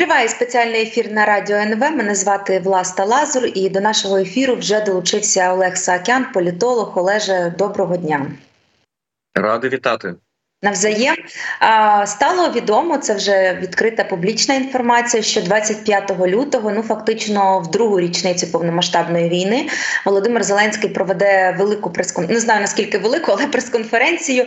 Триває 0.00 0.28
спеціальний 0.28 0.82
ефір 0.82 1.12
на 1.12 1.26
радіо 1.26 1.56
НВ. 1.56 1.80
Мене 1.80 2.14
звати 2.14 2.58
Власта 2.58 3.04
Лазур, 3.04 3.46
і 3.54 3.68
до 3.68 3.80
нашого 3.80 4.16
ефіру 4.16 4.54
вже 4.56 4.80
долучився 4.80 5.52
Олег 5.52 5.76
Саакян, 5.76 6.32
політолог. 6.32 6.98
Олеже, 6.98 7.54
доброго 7.58 7.96
дня. 7.96 8.26
Радий 9.34 9.70
вітати. 9.70 10.14
Навзаєм 10.62 11.16
стало 12.06 12.50
відомо, 12.54 12.98
це 12.98 13.14
вже 13.14 13.58
відкрита 13.62 14.04
публічна 14.04 14.54
інформація. 14.54 15.22
Що 15.22 15.42
25 15.42 16.12
лютого, 16.26 16.70
ну 16.70 16.82
фактично, 16.82 17.60
в 17.60 17.70
другу 17.70 18.00
річницю 18.00 18.46
повномасштабної 18.46 19.28
війни, 19.28 19.68
Володимир 20.04 20.44
Зеленський 20.44 20.90
проведе 20.90 21.56
велику 21.58 21.90
прес-конференцію, 21.90 22.34
Не 22.34 22.40
знаю 22.40 22.60
наскільки 22.60 22.98
велику, 22.98 23.32
але 23.32 23.46
прес-конференцію. 23.46 24.46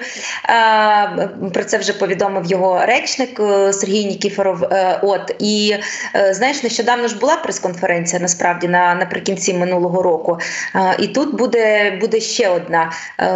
Про 1.53 1.63
це 1.63 1.77
вже 1.77 1.93
повідомив 1.93 2.45
його 2.45 2.85
речник 2.85 3.39
е, 3.39 3.73
Сергій 3.73 4.05
Нікіфоров. 4.05 4.63
Е, 4.63 4.99
от 5.03 5.35
і 5.39 5.75
е, 6.15 6.33
знаєш, 6.33 6.63
нещодавно 6.63 7.07
ж 7.07 7.17
була 7.17 7.35
прес-конференція 7.35 8.21
насправді 8.21 8.67
на 8.67 8.95
наприкінці 8.95 9.53
минулого 9.53 10.01
року. 10.01 10.37
І 10.99 11.07
тут 11.07 11.37
буде 11.37 11.91
буде 12.01 12.19
ще 12.19 12.49
одна. 12.49 12.91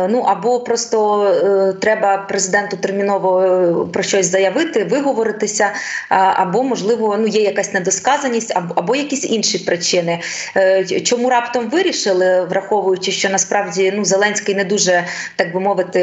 Ну 0.09 0.19
або 0.19 0.59
просто 0.59 1.75
треба 1.81 2.17
президент 2.17 2.66
президенту 2.67 2.77
терміново 2.77 3.41
е, 3.41 3.91
про 3.93 4.03
щось 4.03 4.31
заявити, 4.31 4.83
виговоритися, 4.83 5.71
або 6.09 6.63
можливо 6.63 7.17
ну 7.19 7.27
є 7.27 7.41
якась 7.41 7.73
недосказаність, 7.73 8.53
або, 8.75 8.95
якісь 8.95 9.25
інші 9.25 9.57
причини. 9.57 10.19
Е, 10.55 10.85
чому 10.85 11.29
раптом 11.29 11.69
вирішили, 11.69 12.45
враховуючи, 12.45 13.11
що 13.11 13.29
насправді 13.29 13.93
ну 13.95 14.05
Зеленський 14.05 14.55
не 14.55 14.63
дуже 14.63 15.05
так 15.35 15.53
би 15.53 15.59
мовити 15.59 16.01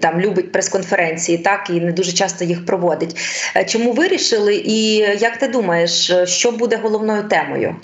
там 0.00 0.20
любить 0.20 0.52
прес-конференції, 0.52 1.38
так 1.38 1.70
і 1.70 1.80
не 1.80 1.92
дуже 1.92 2.12
часто 2.12 2.44
їх 2.44 2.66
проводить. 2.66 3.16
Е, 3.56 3.64
чому 3.64 3.92
вирішили, 3.92 4.54
і 4.54 4.96
як 4.96 5.36
ти 5.36 5.48
думаєш, 5.48 6.12
що 6.24 6.52
буде 6.52 6.76
головною 6.76 7.22
темою? 7.22 7.76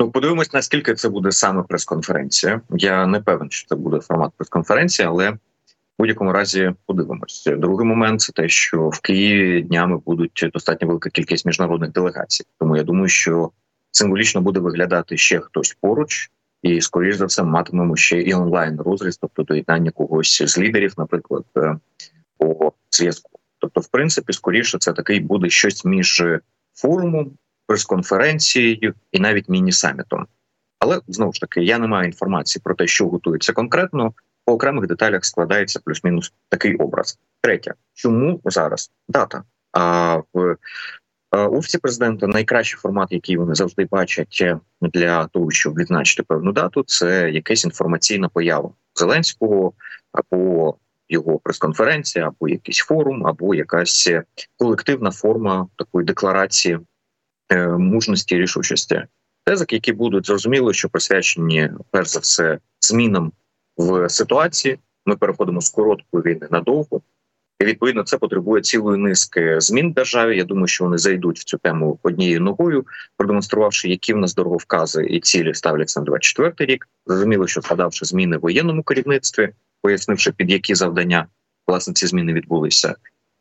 Ну, 0.00 0.10
подивимось, 0.10 0.52
наскільки 0.52 0.94
це 0.94 1.08
буде 1.08 1.32
саме 1.32 1.62
прес-конференція. 1.62 2.60
Я 2.70 3.06
не 3.06 3.20
певен, 3.20 3.50
що 3.50 3.68
це 3.68 3.74
буде 3.74 4.00
формат 4.00 4.32
прес-конференції, 4.36 5.08
але 5.08 5.36
будь-якому 5.98 6.32
разі 6.32 6.72
подивимося. 6.86 7.56
Другий 7.56 7.86
момент 7.86 8.20
це 8.20 8.32
те, 8.32 8.48
що 8.48 8.88
в 8.88 9.00
Києві 9.00 9.62
днями 9.62 9.98
будуть 10.06 10.48
достатньо 10.52 10.88
велика 10.88 11.10
кількість 11.10 11.46
міжнародних 11.46 11.92
делегацій. 11.92 12.44
Тому 12.58 12.76
я 12.76 12.82
думаю, 12.82 13.08
що 13.08 13.50
символічно 13.90 14.40
буде 14.40 14.60
виглядати 14.60 15.16
ще 15.16 15.40
хтось 15.40 15.76
поруч, 15.80 16.30
і 16.62 16.80
скоріш 16.80 17.16
за 17.16 17.26
все 17.26 17.42
матимемо 17.42 17.96
ще 17.96 18.22
і 18.22 18.34
онлайн 18.34 18.80
розріз, 18.80 19.16
тобто 19.16 19.42
доєднання 19.42 19.90
когось 19.90 20.42
з 20.42 20.58
лідерів, 20.58 20.94
наприклад, 20.98 21.44
е, 21.56 21.78
по 22.38 22.72
зв'язку. 22.90 23.30
Тобто, 23.58 23.80
в 23.80 23.88
принципі, 23.88 24.32
скоріше 24.32 24.78
це 24.78 24.92
такий 24.92 25.20
буде 25.20 25.50
щось 25.50 25.84
між 25.84 26.24
форумом, 26.74 27.30
прес-конференцією 27.66 28.94
і 29.12 29.20
навіть 29.20 29.48
міні-самітом. 29.48 30.26
Але 30.78 31.00
знову 31.08 31.32
ж 31.32 31.40
таки 31.40 31.64
я 31.64 31.78
не 31.78 31.86
маю 31.86 32.06
інформації 32.06 32.62
про 32.64 32.74
те, 32.74 32.86
що 32.86 33.08
готується 33.08 33.52
конкретно 33.52 34.12
по 34.48 34.54
окремих 34.54 34.86
деталях 34.86 35.24
складається 35.24 35.80
плюс-мінус 35.84 36.32
такий 36.48 36.76
образ. 36.76 37.18
Третє, 37.40 37.74
чому 37.94 38.40
зараз 38.44 38.90
дата? 39.08 39.42
А 39.72 40.16
в 40.32 40.56
офісі 41.32 41.78
президента 41.78 42.26
найкращий 42.26 42.78
формат, 42.78 43.12
який 43.12 43.36
вони 43.36 43.54
завжди 43.54 43.84
бачать 43.90 44.44
для 44.80 45.26
того, 45.26 45.50
щоб 45.50 45.74
відзначити 45.74 46.22
певну 46.22 46.52
дату, 46.52 46.82
це 46.82 47.30
якась 47.30 47.64
інформаційна 47.64 48.28
поява 48.28 48.70
Зеленського 48.94 49.72
або 50.12 50.74
його 51.08 51.38
прес-конференція, 51.38 52.28
або 52.28 52.48
якийсь 52.48 52.78
форум, 52.78 53.26
або 53.26 53.54
якась 53.54 54.10
колективна 54.56 55.10
форма 55.10 55.68
такої 55.76 56.06
декларації 56.06 56.78
е, 57.48 57.66
мужності 57.68 58.34
і 58.34 58.38
рішучості. 58.38 59.02
Тезик, 59.44 59.72
які 59.72 59.92
будуть 59.92 60.26
зрозуміло, 60.26 60.72
що 60.72 60.88
присвячені 60.88 61.70
перш 61.90 62.08
за 62.08 62.20
все 62.20 62.58
змінам 62.80 63.32
в 63.78 64.08
ситуації. 64.08 64.78
Ми 65.06 65.16
переходимо 65.16 65.60
з 65.60 65.70
короткої 65.70 66.24
війни 66.24 66.48
на 66.50 66.60
довгу. 66.60 67.02
І 67.60 67.64
відповідно 67.64 68.02
це 68.02 68.18
потребує 68.18 68.62
цілої 68.62 68.98
низки 68.98 69.60
змін 69.60 69.90
в 69.90 69.94
державі. 69.94 70.36
Я 70.36 70.44
думаю, 70.44 70.66
що 70.66 70.84
вони 70.84 70.98
зайдуть 70.98 71.38
в 71.38 71.44
цю 71.44 71.58
тему 71.58 71.98
однією 72.02 72.40
ногою, 72.40 72.86
продемонструвавши, 73.16 73.88
які 73.88 74.14
в 74.14 74.16
нас 74.16 74.34
дороговкази 74.34 75.06
і 75.06 75.20
цілі 75.20 75.54
ставляться 75.54 76.00
на 76.00 76.06
24 76.06 76.72
рік. 76.72 76.88
Зрозуміло, 77.06 77.46
що 77.46 77.60
згадавши 77.60 78.04
зміни 78.04 78.36
в 78.36 78.40
воєнному 78.40 78.82
керівництві, 78.82 79.50
пояснивши 79.82 80.32
під 80.32 80.50
які 80.50 80.74
завдання 80.74 81.26
власне 81.66 81.94
ці 81.94 82.06
зміни 82.06 82.32
відбулися, 82.32 82.94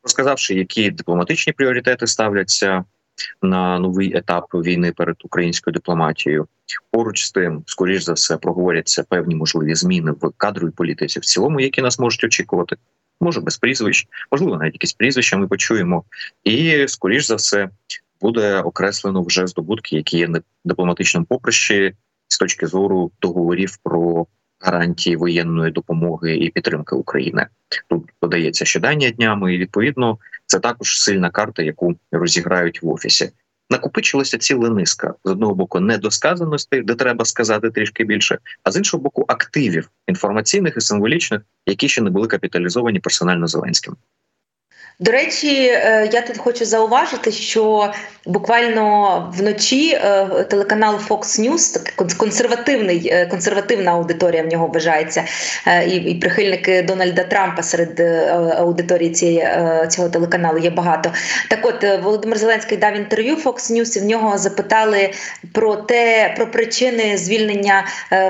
розказавши, 0.04 0.56
які 0.56 0.92
дипломатичні 0.92 1.54
пріоритети 1.54 2.08
ставляться 2.08 2.84
на 3.42 3.80
новий 3.80 4.18
етап 4.18 4.46
війни 4.54 4.92
перед 4.92 5.16
українською 5.24 5.74
дипломатією. 5.74 6.48
Поруч 6.92 7.26
з 7.26 7.32
тим, 7.32 7.64
скоріш 7.66 8.04
за 8.04 8.14
все, 8.14 8.38
проговоряться 8.38 9.04
певні 9.04 9.36
можливі 9.36 9.76
зміни 9.76 10.12
в 10.12 10.32
кадровій 10.38 10.72
політиці 10.72 11.20
в 11.20 11.26
цілому, 11.26 11.60
які 11.60 11.82
нас 11.82 12.00
можуть 12.00 12.24
очікувати. 12.24 12.76
Може 13.22 13.42
без 13.42 13.58
прізвищ, 13.58 14.08
можливо, 14.32 14.58
навіть 14.58 14.74
якісь 14.74 14.94
прізвища 14.94 15.38
ми 15.38 15.48
почуємо, 15.48 16.04
і 16.44 16.88
скоріш 16.88 17.28
за 17.28 17.36
все 17.36 17.70
буде 18.22 18.62
окреслено 18.62 19.24
вже 19.24 19.48
здобутки, 19.48 19.96
які 19.96 20.18
є 20.18 20.28
на 20.28 20.42
дипломатичному 20.66 21.26
поприщі 21.26 21.94
з 22.28 22.38
точки 22.38 22.68
зору 22.68 23.12
договорів 23.22 23.78
про 23.84 24.28
гарантії 24.60 25.16
воєнної 25.16 25.72
допомоги 25.72 26.36
і 26.36 26.50
підтримки 26.50 26.96
України. 26.96 27.48
Тут 27.90 28.04
подається 28.20 28.66
щодання 28.66 29.10
днями, 29.10 29.56
і 29.56 29.58
відповідно 29.58 30.18
це 30.48 30.60
також 30.60 31.00
сильна 31.00 31.30
карта, 31.30 31.64
яку 31.64 31.96
розіграють 32.12 32.84
в 32.84 32.90
офісі. 32.90 33.32
Накопичилася 33.70 34.38
ціла 34.38 34.70
низка 34.70 35.14
з 35.24 35.32
одного 35.32 35.56
боку 35.56 35.80
недосказаностей, 35.80 36.82
де 36.82 36.96
треба 36.96 37.26
сказати 37.26 37.70
трішки 37.70 38.04
більше, 38.04 38.38
а 38.64 38.72
з 38.72 38.78
іншого 38.78 39.04
боку, 39.04 39.26
активів 39.28 39.90
інформаційних 40.08 40.74
і 40.78 40.82
символічних, 40.82 41.42
які 41.66 41.90
ще 41.90 42.02
не 42.02 42.10
були 42.10 42.28
капіталізовані 42.28 43.00
персонально 43.00 43.48
Зеленським. 43.48 43.96
До 45.00 45.12
речі, 45.12 45.66
е, 45.68 46.10
я 46.14 46.22
тут 46.22 46.38
хочу 46.38 46.66
зауважити, 46.66 47.32
що 47.32 47.94
буквально 48.26 49.34
вночі 49.38 49.92
е, 49.92 50.26
телеканал 50.50 50.96
Fox 51.10 51.22
News, 51.22 51.94
консервативний, 52.18 53.10
е, 53.12 53.26
консервативна 53.26 53.92
аудиторія 53.92 54.44
в 54.44 54.48
нього 54.48 54.68
вважається, 54.68 55.24
і 55.88 55.96
і 55.96 56.16
прихильники 56.16 56.82
Дональда 56.82 57.24
Трампа 57.24 57.64
серед 57.64 58.00
аудиторії 58.60 59.12
цієї, 59.12 59.48
цього 59.90 60.10
телеканалу 60.10 60.58
є 60.58 60.70
багато. 60.70 61.12
Так, 61.50 61.60
от 61.64 62.04
Володимир 62.04 62.38
Зеленський 62.38 62.78
дав 62.78 62.96
інтерв'ю 62.96 63.36
Fox 63.36 63.72
News, 63.72 63.98
і 63.98 64.00
в 64.00 64.06
нього 64.06 64.38
запитали 64.38 65.10
про 65.54 65.76
те, 65.76 66.34
про 66.38 66.52
причини 66.52 67.18
звільнення 67.18 67.86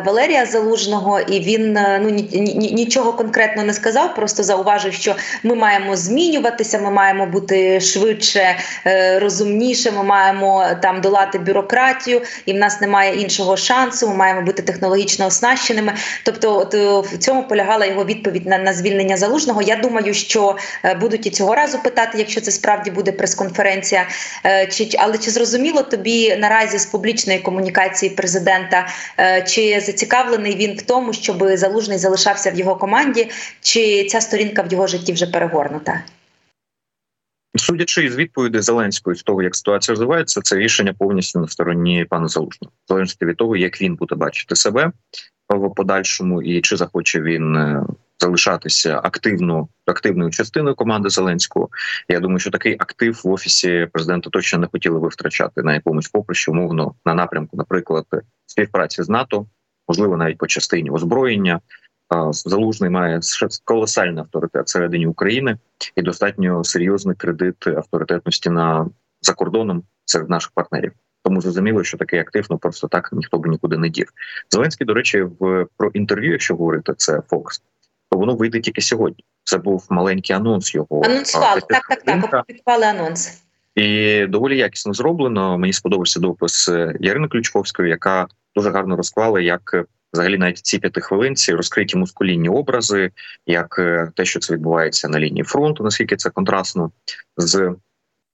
Валерія 0.05 0.45
Залужного, 0.45 1.19
і 1.19 1.39
він 1.39 1.73
ну 2.01 2.09
нічого 2.55 3.13
конкретно 3.13 3.63
не 3.63 3.73
сказав, 3.73 4.15
просто 4.15 4.43
зауважив, 4.43 4.93
що 4.93 5.15
ми 5.43 5.55
маємо 5.55 5.95
змінювати 5.95 6.56
рухатися. 6.57 6.79
Ми 6.79 6.91
маємо 6.91 7.25
бути 7.25 7.81
швидше, 7.81 8.57
е, 8.85 9.19
розумніше. 9.19 9.91
Ми 9.91 10.03
маємо 10.03 10.65
там 10.81 11.01
долати 11.01 11.39
бюрократію, 11.39 12.21
і 12.45 12.53
в 12.53 12.55
нас 12.55 12.81
немає 12.81 13.21
іншого 13.21 13.57
шансу. 13.57 14.07
Ми 14.07 14.15
маємо 14.15 14.41
бути 14.41 14.61
технологічно 14.61 15.25
оснащеними. 15.25 15.93
Тобто, 16.23 16.57
от 16.57 16.73
е, 16.73 16.99
в 16.99 17.17
цьому 17.17 17.43
полягала 17.43 17.85
його 17.85 18.05
відповідь 18.05 18.45
на, 18.45 18.57
на 18.57 18.73
звільнення 18.73 19.17
залужного. 19.17 19.61
Я 19.61 19.75
думаю, 19.75 20.13
що 20.13 20.57
е, 20.83 20.93
будуть 20.95 21.27
і 21.27 21.29
цього 21.29 21.55
разу 21.55 21.79
питати, 21.79 22.17
якщо 22.17 22.41
це 22.41 22.51
справді 22.51 22.91
буде 22.91 23.11
прес-конференція. 23.11 24.07
Чи 24.71 24.89
але 24.99 25.17
чи 25.17 25.31
зрозуміло 25.31 25.81
тобі 25.81 26.35
наразі 26.35 26.79
з 26.79 26.85
публічної 26.85 27.39
комунікації 27.39 28.09
президента, 28.09 28.87
чи 29.47 29.81
зацікавлений 29.81 30.55
він 30.55 30.77
в 30.77 30.81
тому, 30.81 31.13
щоб 31.13 31.49
залужний 31.53 31.97
залишався 31.97 32.51
в 32.51 32.55
його 32.55 32.75
команді, 32.75 33.29
чи 33.61 34.05
ця 34.05 34.21
сторінка 34.21 34.61
в 34.61 34.71
його 34.71 34.87
житті 34.87 35.13
вже 35.13 35.27
перегорнута? 35.27 36.03
Судячи 37.57 38.05
із 38.05 38.15
відповіді 38.15 38.59
Зеленської 38.59 39.15
з 39.15 39.23
того, 39.23 39.43
як 39.43 39.55
ситуація 39.55 39.93
розвивається, 39.93 40.41
це 40.41 40.55
рішення 40.55 40.93
повністю 40.93 41.39
на 41.39 41.47
стороні 41.47 42.05
пана 42.09 42.27
Залужного, 42.27 42.71
залежності 42.87 43.25
від 43.25 43.37
того, 43.37 43.55
як 43.55 43.81
він 43.81 43.95
буде 43.95 44.15
бачити 44.15 44.55
себе 44.55 44.91
в 45.49 45.69
подальшому, 45.69 46.41
і 46.41 46.61
чи 46.61 46.77
захоче 46.77 47.21
він 47.21 47.55
е, 47.55 47.83
залишатися 48.19 49.01
активно 49.03 49.67
активною 49.85 50.31
частиною 50.31 50.75
команди 50.75 51.09
Зеленського. 51.09 51.69
Я 52.09 52.19
думаю, 52.19 52.39
що 52.39 52.51
такий 52.51 52.75
актив 52.79 53.21
в 53.23 53.29
офісі 53.29 53.87
президента 53.93 54.29
точно 54.29 54.59
не 54.59 54.67
хотіли 54.67 54.99
би 54.99 55.07
втрачати 55.07 55.63
на 55.63 55.73
якомусь 55.73 56.07
поприщі, 56.07 56.51
умовно 56.51 56.95
на 57.05 57.13
напрямку, 57.13 57.57
наприклад, 57.57 58.05
співпраці 58.45 59.03
з 59.03 59.09
НАТО, 59.09 59.45
можливо, 59.87 60.17
навіть 60.17 60.37
по 60.37 60.47
частині 60.47 60.89
озброєння. 60.89 61.59
Залужний 62.31 62.89
має 62.89 63.19
колосальний 63.63 64.19
авторитет 64.19 64.65
всередині 64.65 65.07
України 65.07 65.57
і 65.95 66.01
достатньо 66.01 66.63
серйозний 66.63 67.15
кредит 67.15 67.67
авторитетності 67.67 68.49
на 68.49 68.89
за 69.21 69.33
кордоном 69.33 69.83
серед 70.05 70.29
наших 70.29 70.51
партнерів. 70.51 70.91
Тому 71.23 71.41
зрозуміло, 71.41 71.83
що 71.83 71.97
такий 71.97 72.19
актив 72.19 72.47
ну 72.49 72.57
просто 72.57 72.87
так 72.87 73.09
ніхто 73.11 73.37
б 73.37 73.47
нікуди 73.47 73.77
не 73.77 73.89
дів. 73.89 74.07
Зеленський, 74.49 74.87
до 74.87 74.93
речі, 74.93 75.21
в 75.39 75.65
про 75.77 75.89
інтерв'ю, 75.89 76.31
якщо 76.31 76.55
говорити, 76.55 76.93
це 76.97 77.21
Фокс, 77.29 77.61
то 78.11 78.17
воно 78.17 78.35
вийде 78.35 78.59
тільки 78.59 78.81
сьогодні. 78.81 79.23
Це 79.43 79.57
був 79.57 79.87
маленький 79.89 80.35
анонс 80.35 80.75
його 80.75 81.01
анонсували. 81.05 81.61
Так, 81.69 81.87
так, 82.05 82.29
так. 82.31 82.45
Підпали 82.45 82.85
анонс. 82.85 83.43
І 83.75 84.25
доволі 84.25 84.57
якісно 84.57 84.93
зроблено. 84.93 85.57
Мені 85.57 85.73
сподобався 85.73 86.19
допис 86.19 86.69
Ярини 86.99 87.27
Ключковської, 87.27 87.89
яка 87.89 88.27
дуже 88.55 88.69
гарно 88.69 88.95
розклала, 88.95 89.41
як 89.41 89.85
взагалі 90.13 90.37
навіть 90.37 90.57
ці 90.57 90.79
п'ятихвилинці 90.79 91.53
розкриті 91.53 91.95
мускулінні 91.95 92.49
образи, 92.49 93.11
як 93.45 93.75
те, 94.15 94.25
що 94.25 94.39
це 94.39 94.53
відбувається 94.53 95.09
на 95.09 95.19
лінії 95.19 95.43
фронту, 95.43 95.83
наскільки 95.83 96.15
це 96.15 96.29
контрастно 96.29 96.91
з 97.37 97.75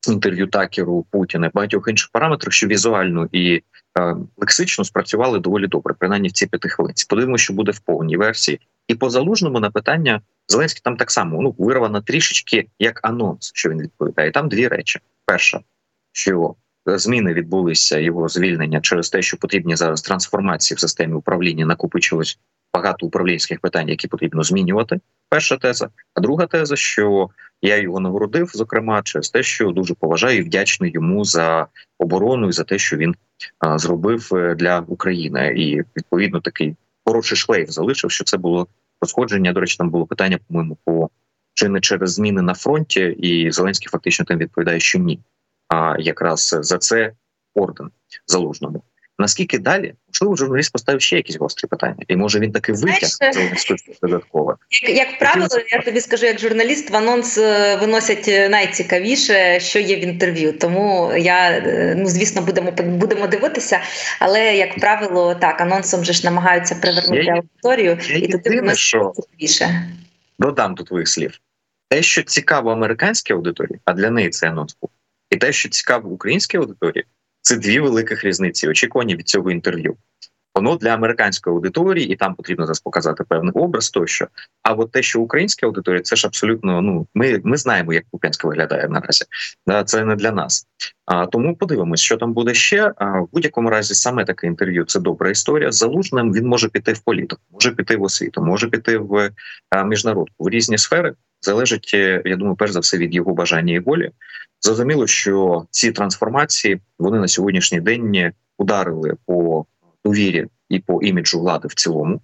інтерв'ю 0.08 0.48
Такеру 0.48 1.06
Путіна, 1.12 1.52
багатьох 1.54 1.88
інших 1.88 2.10
параметрів, 2.14 2.54
що 2.54 2.68
візуально 2.68 3.30
і 3.32 3.62
е, 4.00 4.16
лексично 4.38 4.86
спрацювали 4.86 5.40
доволі 5.40 5.68
добре, 5.68 5.94
принаймні 6.00 6.28
в 6.28 6.32
ці 6.32 6.48
п'яти 6.48 6.70
хвилинці. 6.70 7.06
Подивимося, 7.10 7.44
що 7.44 7.54
буде 7.54 7.72
в 7.72 7.80
повній 7.80 8.18
версії. 8.18 8.60
І 8.88 8.96
по 8.96 9.10
залужному 9.10 9.60
на 9.60 9.72
питання 9.72 10.22
Зеленський 10.48 10.82
там 10.84 10.98
так 10.98 11.12
само 11.12 11.42
ну 11.42 11.56
вирвано 11.58 12.02
трішечки 12.02 12.68
як 12.80 13.00
анонс, 13.04 13.52
що 13.54 13.70
він 13.70 13.82
відповідає. 13.82 14.32
Там 14.32 14.50
дві 14.50 14.68
речі: 14.68 15.00
перша, 15.26 15.60
що 16.12 16.56
зміни 16.86 17.34
відбулися 17.34 18.00
його 18.00 18.28
звільнення 18.28 18.82
через 18.82 19.10
те, 19.10 19.22
що 19.22 19.38
потрібні 19.38 19.76
зараз 19.76 20.02
трансформації 20.02 20.76
в 20.76 20.80
системі 20.80 21.14
управління 21.14 21.66
накопичилось 21.66 22.40
багато 22.74 23.06
управлінських 23.06 23.60
питань, 23.60 23.90
які 23.90 24.08
потрібно 24.08 24.44
змінювати. 24.44 25.00
Перша 25.30 25.58
теза. 25.58 25.90
А 26.14 26.22
друга 26.22 26.46
теза, 26.46 26.76
що 26.76 27.30
я 27.62 27.78
його 27.78 28.00
нагородив, 28.00 28.52
зокрема, 28.54 29.02
через 29.04 29.30
те, 29.30 29.44
що 29.44 29.72
дуже 29.72 29.94
поважаю 29.94 30.40
і 30.40 30.42
вдячний 30.42 30.92
йому 30.92 31.26
за 31.26 31.68
оборону 32.00 32.50
і 32.50 32.52
за 32.52 32.64
те, 32.64 32.78
що 32.78 32.98
він 32.98 33.16
а, 33.60 33.78
зробив 33.78 34.30
е, 34.34 34.56
для 34.56 34.80
України, 34.80 35.54
і 35.58 35.82
відповідно 35.98 36.40
такий 36.40 36.76
хороший 37.06 37.38
шлейф 37.38 37.70
залишив, 37.70 38.12
що 38.12 38.24
це 38.24 38.38
було 38.38 38.68
розходження. 39.02 39.54
До 39.54 39.60
речі, 39.60 39.78
там 39.78 39.90
було 39.90 40.06
питання, 40.06 40.40
по-моєму, 40.48 40.78
по 40.86 41.10
чи 41.54 41.70
не 41.70 41.80
через 41.80 42.14
зміни 42.14 42.42
на 42.42 42.54
фронті, 42.54 43.02
і 43.02 43.52
Зеленський 43.52 43.88
фактично 43.90 44.26
тим 44.26 44.38
відповідає, 44.38 44.80
що 44.80 45.00
ні. 45.00 45.20
А 45.74 45.96
якраз 46.00 46.56
за 46.62 46.78
це 46.78 47.12
орден 47.56 47.90
залужному. 48.28 48.84
Наскільки 49.20 49.60
далі 49.60 49.94
можливо 50.08 50.36
журналіст 50.36 50.72
поставив 50.72 51.02
ще 51.02 51.16
якісь 51.16 51.36
гострі 51.36 51.68
питання, 51.68 52.04
і 52.08 52.16
може 52.16 52.40
він 52.40 52.52
таки 52.52 52.74
витяг 52.74 53.10
додатково? 54.02 54.58
Як, 54.84 54.98
як 54.98 55.20
правило, 55.20 55.48
я 55.72 55.82
тобі 55.82 56.02
скажу, 56.02 56.26
як 56.26 56.40
журналіст 56.40 56.90
в 56.90 56.96
анонс 56.96 57.38
е, 57.38 57.76
виносять 57.76 58.28
е, 58.28 58.50
найцікавіше, 58.50 59.60
що 59.60 59.80
є 59.80 59.96
в 59.96 60.00
інтерв'ю. 60.00 60.58
Тому 60.58 61.14
я 61.18 61.50
е, 61.50 61.96
ну 61.98 62.06
звісно 62.06 62.42
будемо 62.42 62.72
будемо 62.72 63.28
дивитися, 63.28 63.80
але 64.20 64.56
як 64.56 64.80
правило, 64.80 65.36
так 65.36 65.62
анонсом 65.62 66.04
же 66.04 66.14
ж 66.14 66.26
намагаються 66.26 66.76
привернути 66.76 67.24
я, 67.24 67.34
аудиторію, 67.34 67.98
я 68.10 68.18
і 68.18 68.76
що 68.76 69.14
цікавіше. 69.16 69.90
Додам 70.40 70.76
до 70.76 70.84
твоїх 70.84 71.08
слів. 71.08 71.40
Те, 71.90 72.02
що 72.02 72.24
цікаво 72.24 72.72
американській 72.72 73.34
аудиторії, 73.34 73.80
а 73.86 73.94
для 73.94 74.10
неї 74.10 74.30
це 74.30 74.50
анонс 74.50 74.78
був, 74.82 74.90
і 75.34 75.38
те, 75.38 75.52
що 75.52 75.70
цікаво 75.70 76.10
українській 76.10 76.58
аудиторії. 76.58 77.06
Це 77.42 77.56
дві 77.56 77.80
великих 77.80 78.24
різниці. 78.24 78.68
Очікування 78.68 79.16
від 79.16 79.28
цього 79.28 79.52
інтерв'ю. 79.52 79.98
Воно 80.56 80.76
для 80.76 80.90
американської 80.90 81.56
аудиторії, 81.56 82.08
і 82.08 82.16
там 82.16 82.36
потрібно 82.36 82.66
зараз 82.66 82.80
показати 82.80 83.24
певний 83.24 83.52
образ 83.54 83.90
тощо. 83.90 84.28
А 84.64 84.74
от 84.74 84.92
те, 84.92 85.02
що 85.02 85.22
українська 85.22 85.68
аудиторія, 85.68 86.02
це 86.02 86.16
ж 86.16 86.28
абсолютно 86.28 86.82
ну 86.82 87.08
ми 87.14 87.42
ми 87.44 87.58
знаємо, 87.58 87.94
як 87.94 88.04
Куп'янська 88.12 88.48
виглядає 88.48 88.88
наразі. 88.88 89.26
Це 89.86 90.06
не 90.06 90.16
для 90.16 90.32
нас. 90.32 90.68
А 91.06 91.26
тому 91.26 91.56
подивимось, 91.56 92.00
що 92.00 92.18
там 92.18 92.34
буде 92.34 92.54
ще. 92.54 92.94
А 92.98 93.20
в 93.20 93.30
будь-якому 93.34 93.70
разі 93.70 93.96
саме 93.96 94.26
таке 94.26 94.48
інтерв'ю 94.48 94.86
це 94.86 95.00
добра 95.00 95.30
історія. 95.30 95.72
Залужним 95.72 96.34
він 96.34 96.48
може 96.48 96.70
піти 96.70 96.94
в 96.94 97.00
політику, 97.00 97.42
може 97.52 97.72
піти 97.72 97.96
в 97.96 98.04
освіту, 98.04 98.42
може 98.42 98.68
піти 98.68 98.98
в 98.98 99.32
міжнародку 99.86 100.44
в 100.44 100.50
різні 100.50 100.78
сфери. 100.78 101.14
Залежить, 101.42 101.92
е, 101.94 102.22
я 102.26 102.36
думаю, 102.36 102.56
перш 102.56 102.72
за 102.72 102.80
все 102.80 102.98
від 102.98 103.16
його 103.16 103.34
бажання 103.34 103.74
і 103.74 103.80
волі. 103.80 104.12
Зрозуміло, 104.62 105.08
що 105.08 105.66
ці 105.70 105.92
трансформації 105.92 106.82
вони 107.00 107.20
на 107.20 107.28
сьогоднішній 107.28 107.80
день 107.80 108.32
ударили 108.58 109.16
по 109.26 109.66
довірі 110.06 110.48
і 110.70 110.80
по 110.80 111.02
іміджу 111.02 111.40
влади 111.40 111.68
в 111.68 111.74
цілому. 111.74 112.22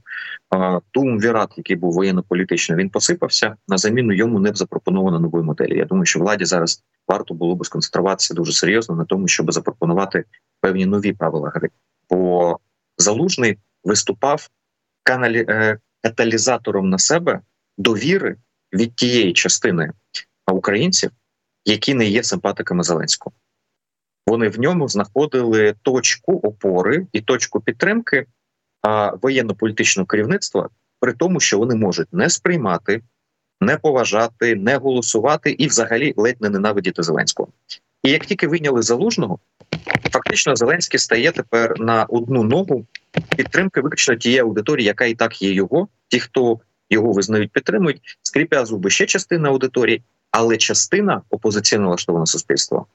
Вірат, 0.96 1.54
який 1.58 1.76
був 1.76 1.94
воєнно-політичний, 1.94 2.78
він 2.78 2.90
посипався 2.90 3.56
на 3.68 3.78
заміну 3.78 4.14
йому 4.14 4.40
не 4.40 4.52
запропоновано 4.54 5.20
нової 5.20 5.44
моделі. 5.46 5.78
Я 5.78 5.86
думаю, 5.86 6.06
що 6.06 6.20
владі 6.20 6.46
зараз 6.46 6.84
варто 7.08 7.34
було 7.34 7.56
би 7.56 7.66
сконцентруватися 7.66 8.34
дуже 8.34 8.52
серйозно 8.52 8.96
на 8.96 9.06
тому, 9.06 9.28
щоб 9.28 9.52
запропонувати 9.52 10.24
певні 10.62 10.86
нові 10.86 11.14
правила 11.14 11.52
гри. 11.56 11.70
Бо 12.10 12.60
залужний 12.98 13.58
виступав 13.84 14.50
каналі 15.04 15.46
е, 15.50 15.80
каталізатором 16.04 16.90
на 16.90 16.98
себе 16.98 17.42
довіри 17.78 18.36
від 18.74 18.96
тієї 18.96 19.34
частини 19.34 19.92
українців, 20.52 21.12
які 21.66 21.94
не 21.94 22.06
є 22.06 22.24
симпатиками 22.24 22.84
Зеленського. 22.84 23.36
Вони 24.30 24.50
в 24.50 24.60
ньому 24.60 24.88
знаходили 24.88 25.76
точку 25.82 26.34
опори 26.34 27.08
і 27.14 27.22
точку 27.22 27.60
підтримки 27.62 28.26
воєнно-політичного 29.22 30.08
керівництва, 30.08 30.70
при 31.00 31.14
тому, 31.14 31.40
що 31.40 31.60
вони 31.60 31.76
можуть 31.76 32.14
не 32.14 32.30
сприймати, 32.30 33.02
не 33.62 33.78
поважати, 33.78 34.56
не 34.56 34.78
голосувати 34.78 35.52
і, 35.52 35.68
взагалі, 35.68 36.14
ледь 36.18 36.42
не 36.42 36.50
ненавидіти 36.50 37.04
Зеленського. 37.04 37.50
І 38.04 38.10
як 38.12 38.26
тільки 38.26 38.48
вийняли 38.48 38.82
залужного, 38.82 39.40
фактично 40.12 40.56
Зеленський 40.56 41.00
стає 41.00 41.32
тепер 41.32 41.80
на 41.80 42.04
одну 42.04 42.44
ногу 42.44 42.86
підтримки 43.38 43.82
виключно 43.82 44.16
тієї 44.16 44.40
аудиторії, 44.40 44.86
яка 44.86 45.06
і 45.06 45.14
так 45.14 45.42
є 45.42 45.54
його, 45.54 45.88
ті, 46.08 46.20
хто 46.20 46.60
його 46.90 47.12
визнають, 47.12 47.52
підтримують, 47.52 48.02
скріпя 48.22 48.66
зуби 48.66 48.90
ще 48.90 49.06
частина 49.06 49.50
аудиторії, 49.50 50.04
але 50.32 50.58
частина 50.58 51.22
опозиційно 51.30 51.84
налаштованого 51.84 52.26
суспільства 52.26 52.86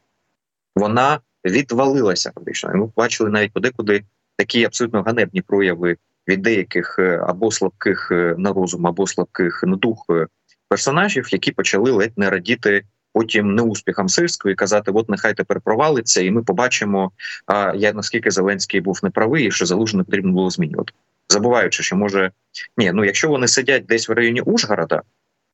вона 0.75 1.21
відвалилася 1.45 2.33
фактично. 2.35 2.71
Ми 2.75 2.91
бачили 2.97 3.31
навіть 3.31 3.53
подекуди 3.53 4.05
такі 4.37 4.65
абсолютно 4.65 5.03
ганебні 5.03 5.43
прояви 5.43 5.97
від 6.29 6.43
деяких 6.43 6.97
е, 6.99 7.25
або 7.27 7.51
слабких 7.51 8.09
е, 8.11 8.35
на 8.39 8.53
розум, 8.53 8.87
або 8.87 9.07
слабких 9.07 9.65
на 9.67 9.77
дух 9.77 10.07
е, 10.11 10.27
персонажів, 10.69 11.29
які 11.33 11.53
почали 11.53 11.91
ледь 11.91 12.19
не 12.19 12.31
радіти 12.31 12.85
потім 13.13 13.55
неуспіхам 13.55 14.09
сирської 14.09 14.53
і 14.53 14.57
казати: 14.57 14.91
от 14.91 15.09
нехай 15.09 15.35
тепер 15.35 15.61
провалиться, 15.61 16.21
і 16.21 16.31
ми 16.31 16.43
побачимо, 16.43 17.13
а 17.47 17.73
я 17.77 17.93
наскільки 17.93 18.31
Зеленський 18.31 18.81
був 18.81 19.01
неправий, 19.03 19.47
і 19.47 19.51
що 19.51 19.67
залужно 19.67 20.05
потрібно 20.05 20.33
було 20.33 20.51
змінювати, 20.51 20.93
забуваючи, 21.29 21.83
що 21.83 21.97
може 21.97 22.31
ні, 22.77 22.93
ну 22.93 23.05
якщо 23.05 23.29
вони 23.29 23.49
сидять 23.49 23.87
десь 23.87 24.09
в 24.09 24.13
районі 24.13 24.41
Ужгорода, 24.41 25.03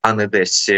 а 0.02 0.12
не 0.12 0.26
десь 0.26 0.70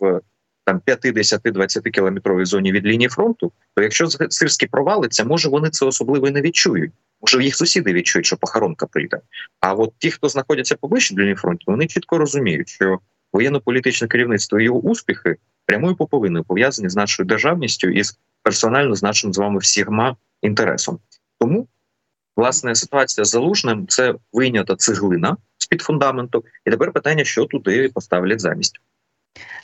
в 0.00 0.20
там 0.64 0.80
50-20 0.86 1.90
кілометровій 1.90 2.44
зоні 2.44 2.72
від 2.72 2.86
лінії 2.86 3.08
фронту, 3.08 3.52
то 3.74 3.82
якщо 3.82 4.08
Сирський 4.08 4.68
провалиться, 4.68 5.24
може 5.24 5.48
вони 5.48 5.70
це 5.70 5.86
особливо 5.86 6.28
і 6.28 6.30
не 6.30 6.40
відчують. 6.40 6.92
Може 7.20 7.44
їх 7.44 7.56
сусіди 7.56 7.92
відчують, 7.92 8.26
що 8.26 8.36
похоронка 8.36 8.86
прийде. 8.86 9.20
А 9.60 9.74
от 9.74 9.92
ті, 9.98 10.10
хто 10.10 10.28
знаходяться 10.28 10.74
поближче 10.74 11.14
до 11.14 11.22
лінії 11.22 11.34
фронту, 11.34 11.64
вони 11.66 11.86
чітко 11.86 12.18
розуміють, 12.18 12.68
що 12.68 12.98
воєнно-політичне 13.32 14.08
керівництво 14.08 14.60
і 14.60 14.64
його 14.64 14.78
успіхи 14.78 15.36
прямою 15.66 15.96
поповиною 15.96 16.44
пов'язані 16.44 16.88
з 16.88 16.96
нашою 16.96 17.26
державністю 17.26 17.88
і 17.88 18.04
з 18.04 18.18
персонально 18.42 18.94
з 18.94 19.02
нашим 19.02 19.32
з 19.32 19.38
вами 19.38 19.58
всіма 19.58 20.16
інтересом. 20.42 20.98
Тому 21.40 21.68
власне 22.36 22.74
ситуація 22.74 23.24
з 23.24 23.30
залужним 23.30 23.86
це 23.86 24.14
вийнята 24.32 24.76
цеглина 24.76 25.36
з 25.58 25.66
під 25.66 25.82
фундаменту, 25.82 26.44
і 26.66 26.70
тепер 26.70 26.92
питання, 26.92 27.24
що 27.24 27.44
туди 27.44 27.90
поставлять 27.94 28.40
замість. 28.40 28.80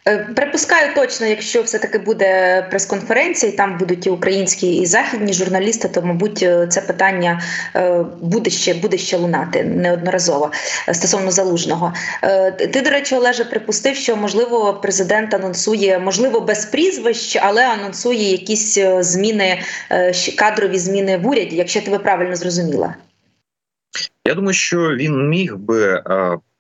Е, 0.09 0.19
припускаю 0.37 0.95
точно, 0.95 1.27
якщо 1.27 1.63
все 1.63 1.79
таки 1.79 1.99
буде 1.99 2.63
прес-конференція, 2.71 3.53
і 3.53 3.57
там 3.57 3.79
будуть 3.79 4.07
і 4.07 4.11
українські 4.11 4.77
і 4.77 4.87
західні 4.87 5.33
журналісти, 5.33 5.89
то 5.89 6.03
мабуть 6.03 6.43
е, 6.43 6.67
це 6.67 6.81
питання 6.81 7.43
е, 7.77 8.05
буде 8.21 8.51
ще 8.51 8.75
буде 8.75 8.99
ще 8.99 9.17
лунати 9.17 9.65
неодноразово 9.65 10.51
стосовно 10.93 11.31
залужного. 11.31 11.93
Ти, 12.59 12.81
до 12.85 12.91
речі, 12.91 13.15
Олеже, 13.15 13.45
припустив, 13.45 13.97
що 13.97 14.17
можливо 14.17 14.75
президент 14.83 15.35
анонсує, 15.35 15.99
можливо, 15.99 16.41
без 16.41 16.65
прізвищ, 16.65 17.37
але 17.43 17.67
анонсує 17.67 18.31
якісь 18.31 18.79
зміни, 19.01 19.59
кадрові 20.39 20.79
зміни 20.79 21.17
в 21.17 21.29
уряді, 21.29 21.57
якщо 21.57 21.81
тебе 21.81 21.99
правильно 21.99 22.37
зрозуміла. 22.37 22.95
Я 24.27 24.35
думаю, 24.35 24.55
що 24.55 24.79
він 24.79 25.29
міг 25.29 25.57
би 25.57 26.03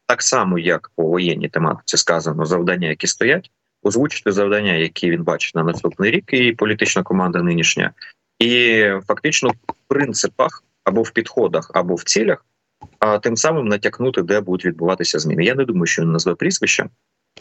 так 0.09 0.23
само, 0.23 0.59
як 0.59 0.91
по 0.97 1.03
воєнній 1.03 1.49
тематиці 1.49 1.97
сказано, 1.97 2.47
завдання, 2.47 2.88
які 2.88 3.07
стоять, 3.07 3.50
озвучити 3.83 4.33
завдання, 4.33 4.73
які 4.73 5.11
він 5.11 5.23
бачить 5.23 5.55
на 5.55 5.62
наступний 5.62 6.11
рік, 6.11 6.25
і 6.33 6.53
політична 6.53 7.03
команда 7.03 7.43
нинішня, 7.43 7.93
і 8.38 8.85
фактично 9.07 9.50
в 9.50 9.75
принципах 9.88 10.65
або 10.85 11.03
в 11.03 11.11
підходах, 11.11 11.71
або 11.75 11.95
в 11.95 12.03
цілях, 12.03 12.47
а 12.99 13.19
тим 13.19 13.37
самим 13.37 13.67
натякнути, 13.67 14.23
де 14.23 14.41
будуть 14.41 14.67
відбуватися 14.67 15.19
зміни. 15.19 15.45
Я 15.45 15.55
не 15.55 15.65
думаю, 15.65 15.87
що 15.87 16.03
він 16.03 16.12
назве 16.12 16.35
прізвище, 16.35 16.88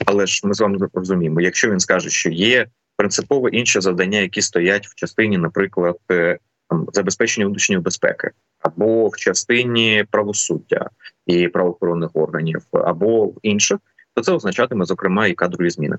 але 0.06 0.28
ж 0.28 0.42
ми 0.44 0.54
з 0.54 0.62
вами 0.62 0.88
розуміємо, 0.94 1.42
якщо 1.42 1.72
він 1.72 1.80
скаже, 1.80 2.10
що 2.10 2.30
є 2.30 2.68
принципово 2.98 3.50
інші 3.50 3.82
завдання, 3.82 4.20
які 4.20 4.42
стоять 4.42 4.88
в 4.88 4.96
частині, 4.96 5.38
наприклад, 5.38 5.98
е, 6.12 6.40
там, 6.70 6.88
забезпечення 6.94 7.46
внутрішньої 7.46 7.82
безпеки, 7.82 8.32
або 8.60 9.08
в 9.08 9.18
частині 9.18 10.06
правосуддя 10.12 10.90
і 11.26 11.48
правоохоронних 11.48 12.10
органів, 12.14 12.62
або 12.72 13.34
інших, 13.42 13.78
то 14.14 14.22
це 14.22 14.32
означатиме 14.32 14.86
зокрема 14.86 15.28
і 15.28 15.34
кадрові 15.34 15.70
зміни. 15.70 15.98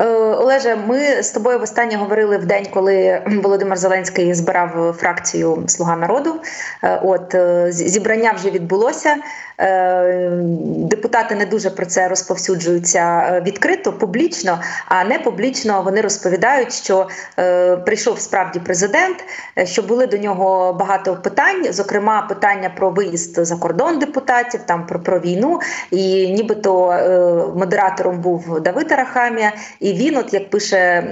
Е, 0.00 0.06
Олеже, 0.16 0.76
ми 0.76 1.22
з 1.22 1.30
тобою 1.30 1.58
востаннє 1.58 1.96
говорили 1.96 2.38
в 2.38 2.46
день, 2.46 2.66
коли 2.70 3.22
Володимир 3.42 3.78
Зеленський 3.78 4.34
збирав 4.34 4.94
фракцію 4.98 5.64
Слуга 5.66 5.96
народу. 5.96 6.40
Е, 6.82 7.00
от 7.02 7.34
е, 7.34 7.66
зібрання 7.72 8.32
вже 8.32 8.50
відбулося. 8.50 9.16
Депутати 10.76 11.34
не 11.34 11.46
дуже 11.46 11.70
про 11.70 11.86
це 11.86 12.08
розповсюджуються 12.08 13.42
відкрито, 13.46 13.92
публічно, 13.92 14.60
а 14.86 15.04
не 15.04 15.18
публічно 15.18 15.82
вони 15.82 16.00
розповідають, 16.00 16.72
що 16.72 17.08
прийшов 17.86 18.20
справді 18.20 18.58
президент, 18.58 19.16
що 19.64 19.82
були 19.82 20.06
до 20.06 20.16
нього 20.16 20.72
багато 20.72 21.16
питань, 21.16 21.72
зокрема 21.72 22.22
питання 22.22 22.70
про 22.76 22.90
виїзд 22.90 23.46
за 23.46 23.56
кордон 23.56 23.98
депутатів, 23.98 24.60
там 24.66 24.86
про, 24.86 25.00
про 25.00 25.20
війну. 25.20 25.60
І 25.90 26.28
нібито 26.28 26.86
модератором 27.56 28.20
був 28.20 28.60
Давид 28.60 28.92
Арахамія. 29.30 29.52
І 29.80 29.92
він, 29.92 30.16
от 30.16 30.34
як 30.34 30.50
пише 30.50 31.04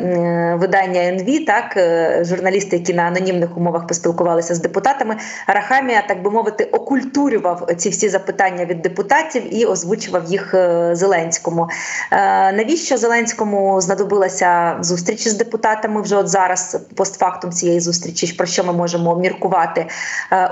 видання 0.61 1.01
НВ, 1.01 1.45
так 1.47 1.77
е, 1.77 2.23
журналісти, 2.25 2.77
які 2.77 2.95
на 2.95 3.03
анонімних 3.03 3.57
умовах 3.57 3.87
поспілкувалися 3.87 4.55
з 4.55 4.61
депутатами, 4.61 5.17
Арахамія, 5.47 6.05
так 6.09 6.23
би 6.23 6.31
мовити, 6.31 6.65
окультурював 6.65 7.69
ці 7.77 7.89
всі 7.89 8.09
запитання 8.09 8.65
від 8.65 8.83
депутатів 8.83 9.55
і 9.55 9.65
озвучував 9.65 10.25
їх 10.25 10.55
е, 10.55 10.91
Зеленському. 10.93 11.69
Е, 12.13 12.53
навіщо 12.53 12.97
Зеленському 12.97 13.81
знадобилася 13.81 14.77
зустріч 14.81 15.29
з 15.29 15.35
депутатами 15.35 16.03
вже 16.03 16.17
от 16.17 16.29
зараз, 16.29 16.81
постфактум 16.95 17.51
цієї 17.51 17.81
зустрічі, 17.81 18.35
про 18.39 18.47
що 18.47 18.65
ми 18.65 18.73
можемо 18.73 19.17
міркувати? 19.17 19.87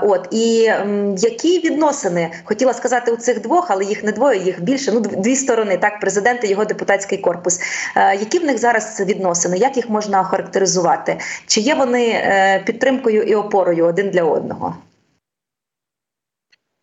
От 0.01 0.27
і 0.31 0.71
які 1.17 1.59
відносини 1.59 2.31
хотіла 2.43 2.73
сказати 2.73 3.11
у 3.11 3.15
цих 3.15 3.41
двох, 3.41 3.71
але 3.71 3.83
їх 3.85 4.03
не 4.03 4.11
двоє, 4.11 4.43
їх 4.43 4.61
більше. 4.61 4.91
Ну 4.91 4.99
дві 4.99 5.35
сторони, 5.35 5.77
так 5.77 5.99
президент 5.99 6.43
і 6.43 6.47
його 6.47 6.65
депутатський 6.65 7.17
корпус. 7.17 7.56
Які 7.95 8.39
в 8.39 8.45
них 8.45 8.57
зараз 8.57 9.01
відносини? 9.05 9.57
Як 9.57 9.77
їх 9.77 9.89
можна 9.89 10.21
охарактеризувати? 10.21 11.19
Чи 11.47 11.61
є 11.61 11.75
вони 11.75 12.09
е, 12.09 12.63
підтримкою 12.65 13.23
і 13.23 13.35
опорою 13.35 13.85
один 13.85 14.09
для 14.09 14.23
одного? 14.23 14.77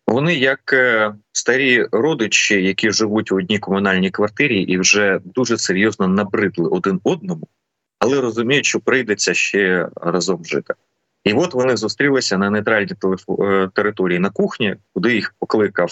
Вони 0.07 0.35
як 0.35 0.73
е, 0.73 1.13
старі 1.31 1.85
родичі, 1.91 2.63
які 2.63 2.91
живуть 2.91 3.31
у 3.31 3.35
одній 3.35 3.59
комунальній 3.59 4.11
квартирі 4.11 4.61
і 4.61 4.77
вже 4.77 5.19
дуже 5.25 5.57
серйозно 5.57 6.07
набридли 6.07 6.69
один 6.69 6.99
одному, 7.03 7.47
але 7.99 8.21
розуміють, 8.21 8.65
що 8.65 8.79
прийдеться 8.79 9.33
ще 9.33 9.89
разом 9.95 10.45
жити. 10.45 10.73
І 11.23 11.33
от 11.33 11.53
вони 11.53 11.77
зустрілися 11.77 12.37
на 12.37 12.49
нейтральній 12.49 12.95
е, 13.39 13.69
території 13.73 14.19
на 14.19 14.29
кухні, 14.29 14.75
куди 14.93 15.15
їх 15.15 15.35
покликав 15.39 15.91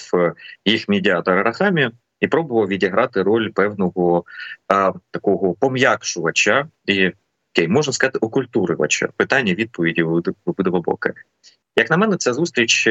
їх 0.65 0.89
медіатор 0.89 1.43
Рахамі, 1.43 1.89
і 2.23 2.27
пробував 2.27 2.67
відіграти 2.67 3.23
роль 3.23 3.49
певного 3.49 4.23
а, 4.67 4.93
такого 5.11 5.53
пом'якшувача 5.53 6.67
і 6.85 7.11
окей, 7.53 7.67
можна 7.67 7.93
сказати, 7.93 8.17
окультурювача. 8.17 9.09
Питання 9.17 9.53
відповіді 9.53 10.03
обидвобоке. 10.45 11.13
Як 11.75 11.89
на 11.89 11.97
мене, 11.97 12.17
ця 12.17 12.33
зустріч 12.33 12.89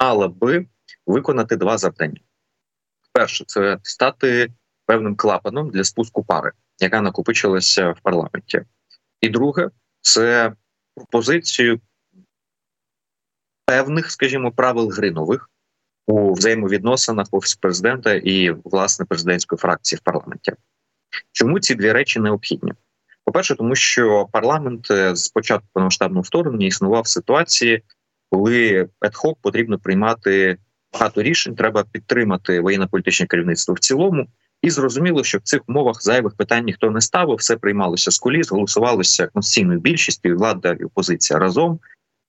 мала 0.00 0.28
би 0.28 0.66
виконати 1.06 1.56
два 1.56 1.78
завдання. 1.78 2.20
Перше, 3.12 3.44
це 3.46 3.78
стати 3.82 4.48
певним 4.86 5.16
клапаном 5.16 5.70
для 5.70 5.84
спуску 5.84 6.24
пари, 6.24 6.52
яка 6.80 7.00
накопичилася 7.00 7.90
в 7.90 8.00
парламенті. 8.00 8.62
І 9.20 9.28
друге, 9.28 9.70
це 10.00 10.52
пропозицію 10.94 11.80
певних, 13.64 14.10
скажімо, 14.10 14.52
правил 14.52 14.90
гри 14.90 15.10
нових, 15.10 15.50
у 16.06 16.32
взаємовідносинах 16.32 17.26
офісу 17.30 17.58
президента 17.60 18.14
і 18.14 18.50
власне 18.64 19.06
президентської 19.06 19.58
фракції 19.58 19.98
в 19.98 20.02
парламенті. 20.02 20.52
Чому 21.32 21.60
ці 21.60 21.74
дві 21.74 21.92
речі 21.92 22.20
необхідні? 22.20 22.72
По 23.24 23.32
перше, 23.32 23.54
тому 23.54 23.74
що 23.74 24.26
парламент 24.32 24.90
е, 24.90 25.16
з 25.16 25.28
початку 25.28 25.66
повномасштабного 25.72 26.22
вторгнення 26.22 26.66
існував 26.66 27.02
в 27.02 27.08
ситуації, 27.08 27.82
коли 28.30 28.88
ad-hoc 29.00 29.34
потрібно 29.42 29.78
приймати 29.78 30.58
багато 30.92 31.22
рішень. 31.22 31.54
Треба 31.54 31.84
підтримати 31.92 32.60
воєнно-політичне 32.60 33.26
керівництво 33.26 33.74
в 33.74 33.78
цілому, 33.78 34.26
і 34.62 34.70
зрозуміло, 34.70 35.24
що 35.24 35.38
в 35.38 35.42
цих 35.42 35.60
умовах 35.68 36.02
зайвих 36.02 36.36
питань 36.36 36.64
ніхто 36.64 36.90
не 36.90 37.00
ставив, 37.00 37.36
все 37.36 37.56
приймалося 37.56 38.10
з 38.10 38.18
куліс, 38.18 38.50
голосувалося 38.50 39.26
конституційною 39.26 39.80
більшістю, 39.80 40.36
влада 40.36 40.76
і 40.80 40.84
опозиція 40.84 41.38
разом. 41.38 41.80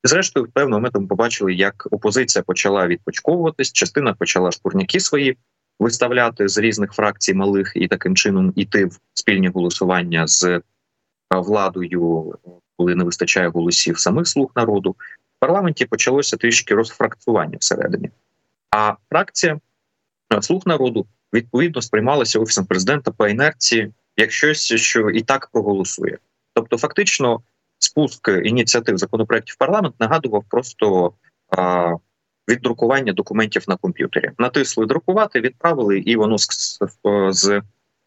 Зрештою, 0.04 0.46
в 0.46 0.52
певний 0.52 0.74
момент 0.74 0.96
ми 0.96 1.08
побачили, 1.08 1.54
як 1.54 1.88
опозиція 1.92 2.44
почала 2.44 2.88
відпочковуватись, 2.88 3.72
частина 3.72 4.14
почала 4.14 4.52
шкурняки 4.52 5.00
свої 5.00 5.38
виставляти 5.80 6.48
з 6.48 6.58
різних 6.58 6.94
фракцій 6.94 7.34
малих 7.34 7.72
і 7.76 7.88
таким 7.88 8.16
чином 8.16 8.54
іти 8.56 8.86
в 8.86 9.00
спільні 9.14 9.48
голосування 9.48 10.28
з 10.28 10.44
е, 10.44 10.62
владою, 11.32 12.34
коли 12.78 12.96
не 12.96 13.04
вистачає 13.04 13.48
голосів 13.48 14.00
самих 14.00 14.28
слуг 14.28 14.52
народу. 14.56 14.96
В 15.38 15.40
парламенті 15.40 15.86
почалося 15.86 16.38
трішки 16.38 16.76
розфракцювання 16.76 17.58
всередині. 17.60 18.10
А 18.72 18.94
фракція 19.10 19.60
е, 20.34 20.42
слуг 20.42 20.62
народу 20.66 21.06
відповідно 21.34 21.82
сприймалася 21.82 22.40
офісом 22.40 22.66
президента 22.66 23.12
по 23.12 23.28
інерції 23.28 23.92
як 24.18 24.32
щось, 24.32 24.74
що 24.76 25.10
і 25.10 25.22
так 25.22 25.50
проголосує. 25.52 26.18
Тобто, 26.54 26.78
фактично 26.78 27.42
спуск 27.84 28.30
ініціатив 28.44 28.98
законопроектів 28.98 29.56
в 29.56 29.58
парламент 29.58 29.96
нагадував 30.00 30.44
просто 30.50 31.14
а, 31.58 31.94
віддрукування 32.50 33.14
документів 33.14 33.64
на 33.68 33.76
комп'ютері. 33.76 34.32
Натисли 34.38 34.86
друкувати, 34.86 35.42
відправили, 35.42 36.00
і 36.00 36.16
воно 36.16 36.38
з, 36.38 36.80
з 37.30 37.62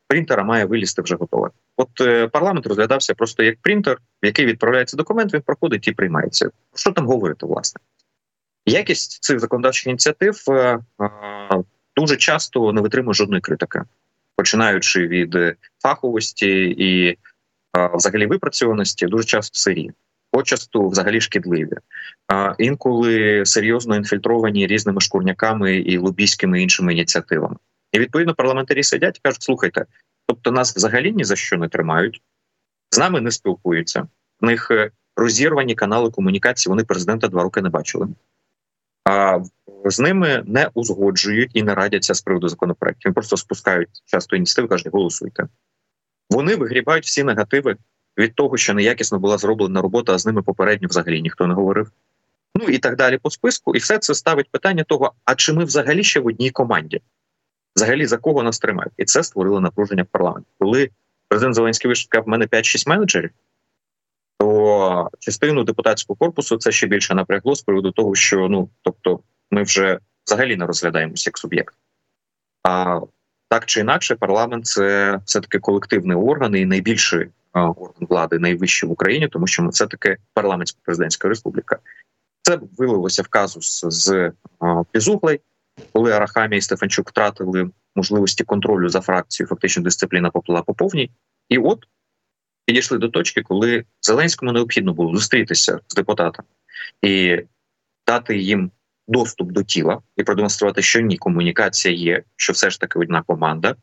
принтера 0.06 0.44
має 0.44 0.64
вилізти 0.64 1.02
вже 1.02 1.16
готове. 1.16 1.50
От 1.76 2.00
е, 2.00 2.28
парламент 2.28 2.66
розглядався 2.66 3.14
просто 3.14 3.42
як 3.42 3.58
принтер, 3.62 3.98
в 4.22 4.26
який 4.26 4.46
відправляється 4.46 4.96
документ, 4.96 5.34
він 5.34 5.40
проходить 5.40 5.88
і 5.88 5.92
приймається. 5.92 6.50
Що 6.74 6.92
там 6.92 7.06
говорити, 7.06 7.46
власне? 7.46 7.80
Якість 8.66 9.22
цих 9.22 9.40
законодавчих 9.40 9.86
ініціатив 9.86 10.44
е, 10.48 10.78
е, 11.02 11.62
дуже 11.96 12.16
часто 12.16 12.72
не 12.72 12.80
витримує 12.80 13.14
жодної 13.14 13.40
критики, 13.40 13.82
починаючи 14.36 15.08
від 15.08 15.56
фаховості 15.82 16.74
і 16.78 17.18
взагалі 17.94 18.26
випрацьованості 18.26 19.06
дуже 19.06 19.24
часто 19.24 19.58
сирі, 19.58 19.90
почасту 20.30 20.88
взагалі 20.88 21.20
шкідливі, 21.20 21.76
інколи 22.58 23.42
серйозно 23.46 23.96
інфільтровані 23.96 24.66
різними 24.66 25.00
шкурняками 25.00 25.76
і 25.76 25.98
лобійськими 25.98 26.62
іншими 26.62 26.92
ініціативами. 26.92 27.56
І 27.92 27.98
відповідно 27.98 28.34
парламентарі 28.34 28.82
сидять 28.82 29.16
і 29.16 29.20
кажуть: 29.22 29.42
слухайте, 29.42 29.84
тобто 30.26 30.50
нас 30.50 30.76
взагалі 30.76 31.12
ні 31.12 31.24
за 31.24 31.36
що 31.36 31.56
не 31.56 31.68
тримають, 31.68 32.22
з 32.90 32.98
нами 32.98 33.20
не 33.20 33.30
спілкуються. 33.30 34.08
В 34.40 34.46
них 34.46 34.70
е, 34.70 34.90
розірвані 35.16 35.74
канали 35.74 36.10
комунікації. 36.10 36.70
Вони 36.70 36.84
президента 36.84 37.28
два 37.28 37.42
роки 37.42 37.62
не 37.62 37.68
бачили. 37.68 38.08
А 39.04 39.40
з 39.84 40.00
ними 40.00 40.42
не 40.46 40.70
узгоджують 40.74 41.50
і 41.54 41.62
не 41.62 41.74
радяться 41.74 42.14
з 42.14 42.22
приводу 42.22 42.48
законопроектів. 42.48 43.14
Просто 43.14 43.36
спускають 43.36 43.88
часто 44.06 44.36
ініціативи, 44.36 44.68
кажуть, 44.68 44.92
голосуйте. 44.92 45.48
Вони 46.30 46.56
вигрібають 46.56 47.04
всі 47.04 47.24
негативи 47.24 47.76
від 48.18 48.34
того, 48.34 48.56
що 48.56 48.74
неякісно 48.74 49.18
була 49.18 49.38
зроблена 49.38 49.82
робота, 49.82 50.14
а 50.14 50.18
з 50.18 50.26
ними 50.26 50.42
попередньо 50.42 50.88
взагалі 50.88 51.22
ніхто 51.22 51.46
не 51.46 51.54
говорив. 51.54 51.90
Ну 52.54 52.68
і 52.68 52.78
так 52.78 52.96
далі 52.96 53.18
по 53.18 53.30
списку, 53.30 53.74
і 53.74 53.78
все 53.78 53.98
це 53.98 54.14
ставить 54.14 54.50
питання 54.50 54.84
того: 54.84 55.12
а 55.24 55.34
чи 55.34 55.52
ми 55.52 55.64
взагалі 55.64 56.04
ще 56.04 56.20
в 56.20 56.26
одній 56.26 56.50
команді? 56.50 57.00
Взагалі 57.76 58.06
за 58.06 58.16
кого 58.16 58.42
нас 58.42 58.58
тримають? 58.58 58.92
І 58.96 59.04
це 59.04 59.22
створило 59.22 59.60
напруження 59.60 60.02
в 60.02 60.06
парламенті. 60.06 60.48
Коли 60.58 60.90
президент 61.28 61.54
Зеленський 61.54 61.88
вийшов, 61.88 62.22
в 62.24 62.28
мене 62.28 62.46
5-6 62.46 62.88
менеджерів, 62.88 63.30
то 64.38 65.10
частину 65.18 65.64
депутатського 65.64 66.16
корпусу 66.16 66.56
це 66.56 66.72
ще 66.72 66.86
більше 66.86 67.14
напрягло 67.14 67.54
з 67.54 67.62
приводу 67.62 67.92
того, 67.92 68.14
що 68.14 68.48
ну 68.48 68.70
тобто 68.82 69.20
ми 69.50 69.62
вже 69.62 69.98
взагалі 70.26 70.56
не 70.56 70.66
розглядаємося 70.66 71.30
як 71.30 71.38
суб'єкт. 71.38 71.74
А 72.62 73.00
так 73.48 73.66
чи 73.66 73.80
інакше, 73.80 74.14
парламент 74.14 74.66
це 74.66 75.20
все 75.24 75.40
таки 75.40 75.58
колективний 75.58 76.16
орган 76.16 76.56
і 76.56 76.64
найбільший 76.64 77.28
орган 77.52 78.06
влади, 78.08 78.38
найвищий 78.38 78.88
в 78.88 78.92
Україні, 78.92 79.28
тому 79.28 79.46
що 79.46 79.68
все 79.68 79.86
таки 79.86 80.16
парламентсько 80.34 80.80
президентська 80.84 81.28
республіка. 81.28 81.78
Це 82.42 82.58
вилилося 82.78 83.22
в 83.22 83.28
казус 83.28 83.84
з 83.88 84.32
Пізуглей, 84.90 85.40
коли 85.92 86.12
Арахамія 86.12 86.58
і 86.58 86.62
Стефанчук 86.62 87.08
втратили 87.08 87.70
можливості 87.94 88.44
контролю 88.44 88.88
за 88.88 89.00
фракцією, 89.00 89.48
фактично 89.48 89.82
дисципліна 89.82 90.30
поплила 90.30 90.62
по 90.62 90.74
повній, 90.74 91.10
і 91.48 91.58
от 91.58 91.84
підійшли 92.64 92.98
до 92.98 93.08
точки, 93.08 93.42
коли 93.42 93.84
Зеленському 94.00 94.52
необхідно 94.52 94.92
було 94.92 95.16
зустрітися 95.16 95.80
з 95.88 95.94
депутатами 95.94 96.48
і 97.02 97.42
дати 98.06 98.38
їм 98.38 98.70
доступ 99.08 99.52
до 99.52 99.62
тіла 99.62 100.00
і 100.16 100.22
продемонструвати, 100.22 100.82
що 100.82 101.00
ні, 101.00 101.16
комунікація 101.16 101.94
є, 101.94 102.22
що 102.36 102.52
все 102.52 102.70
ж 102.70 102.80
таки 102.80 102.98
одна 102.98 103.22
команда, 103.22 103.76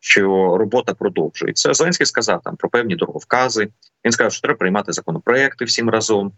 що 0.00 0.22
робота 0.58 0.94
продовжується. 0.94 1.74
Зеленський 1.74 2.06
сказав 2.06 2.42
там 2.42 2.56
про 2.56 2.70
певні 2.70 2.96
дороговкази. 2.96 3.68
Він 4.04 4.12
сказав, 4.12 4.32
що 4.32 4.42
треба 4.42 4.58
приймати 4.58 4.92
законопроекти 4.92 5.64
всім 5.64 5.90
разом. 5.90 6.32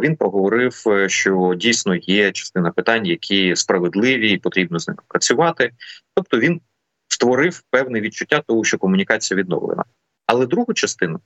Він 0.00 0.16
проговорив, 0.16 0.82
е, 0.86 1.08
що 1.08 1.54
дійсно 1.56 1.96
є 1.96 2.32
частина 2.32 2.70
питань, 2.70 3.06
які 3.06 3.56
справедливі 3.56 4.30
і 4.30 4.38
потрібно 4.38 4.78
з 4.78 4.88
ними 4.88 5.02
працювати. 5.08 5.72
Тобто 6.14 6.38
він 6.38 6.60
створив 7.08 7.62
певне 7.70 8.00
відчуття 8.00 8.42
того, 8.46 8.64
що 8.64 8.78
комунікація 8.78 9.38
відновлена. 9.38 9.84
Але 10.26 10.46
другу 10.46 10.74
частину 10.74 11.20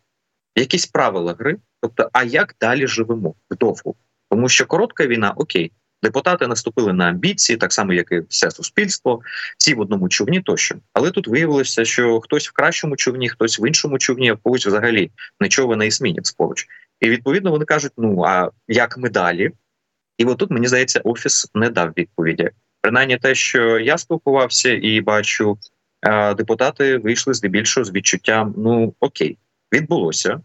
якісь 0.57 0.87
правила 0.87 1.35
гри, 1.39 1.57
тобто, 1.81 2.11
а 2.13 2.25
як 2.25 2.55
далі 2.61 2.87
живемо 2.87 3.35
вдовго? 3.51 3.95
Тому 4.31 4.49
що 4.49 4.67
коротка 4.67 5.07
війна, 5.07 5.33
окей, 5.37 5.73
депутати 6.03 6.47
наступили 6.47 6.93
на 6.93 7.05
амбіції, 7.05 7.57
так 7.57 7.73
само 7.73 7.93
як 7.93 8.13
і 8.13 8.21
все 8.29 8.51
суспільство, 8.51 9.21
всі 9.59 9.75
в 9.75 9.81
одному 9.81 10.09
човні 10.09 10.41
тощо. 10.41 10.75
Але 10.93 11.11
тут 11.11 11.29
виявилося, 11.29 11.85
що 11.85 12.21
хтось 12.21 12.49
в 12.49 12.53
кращому 12.53 12.97
човні, 12.97 13.29
хтось 13.29 13.61
в 13.61 13.67
іншому 13.69 13.99
човні, 13.99 14.31
а 14.31 14.37
когось 14.37 14.67
взагалі 14.67 15.11
нічого 15.41 15.77
не 15.77 15.87
ісмінець 15.87 16.33
поруч. 16.33 16.67
І 17.01 17.09
відповідно 17.11 17.51
вони 17.51 17.65
кажуть: 17.65 17.93
ну 17.97 18.25
а 18.27 18.51
як 18.69 18.99
ми 18.99 19.11
далі? 19.11 19.51
І 20.19 20.25
отут 20.25 20.51
мені 20.51 20.67
здається, 20.67 21.01
офіс 21.05 21.51
не 21.55 21.71
дав 21.71 21.93
відповіді. 21.97 22.51
Принаймні, 22.81 23.19
те, 23.19 23.35
що 23.35 23.79
я 23.79 23.99
спілкувався 23.99 24.73
і 24.83 25.01
бачу, 25.01 25.59
депутати 26.37 26.99
вийшли 26.99 27.35
здебільшого 27.35 27.85
з 27.85 27.93
відчуттям: 27.93 28.55
ну 28.57 28.95
окей, 29.01 29.39
відбулося, 29.73 30.41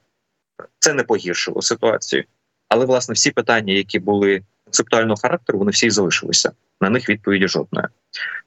це 0.79 0.93
не 0.93 1.03
погіршило 1.03 1.61
ситуацію. 1.61 2.23
Але 2.69 2.85
власне 2.85 3.13
всі 3.13 3.31
питання, 3.31 3.73
які 3.73 3.99
були 3.99 4.41
концептуального 4.73 5.17
характеру, 5.21 5.59
вони 5.59 5.71
всі 5.71 5.89
залишилися. 5.89 6.51
На 6.81 6.89
них 6.89 7.09
відповіді 7.09 7.47
жодної. 7.47 7.87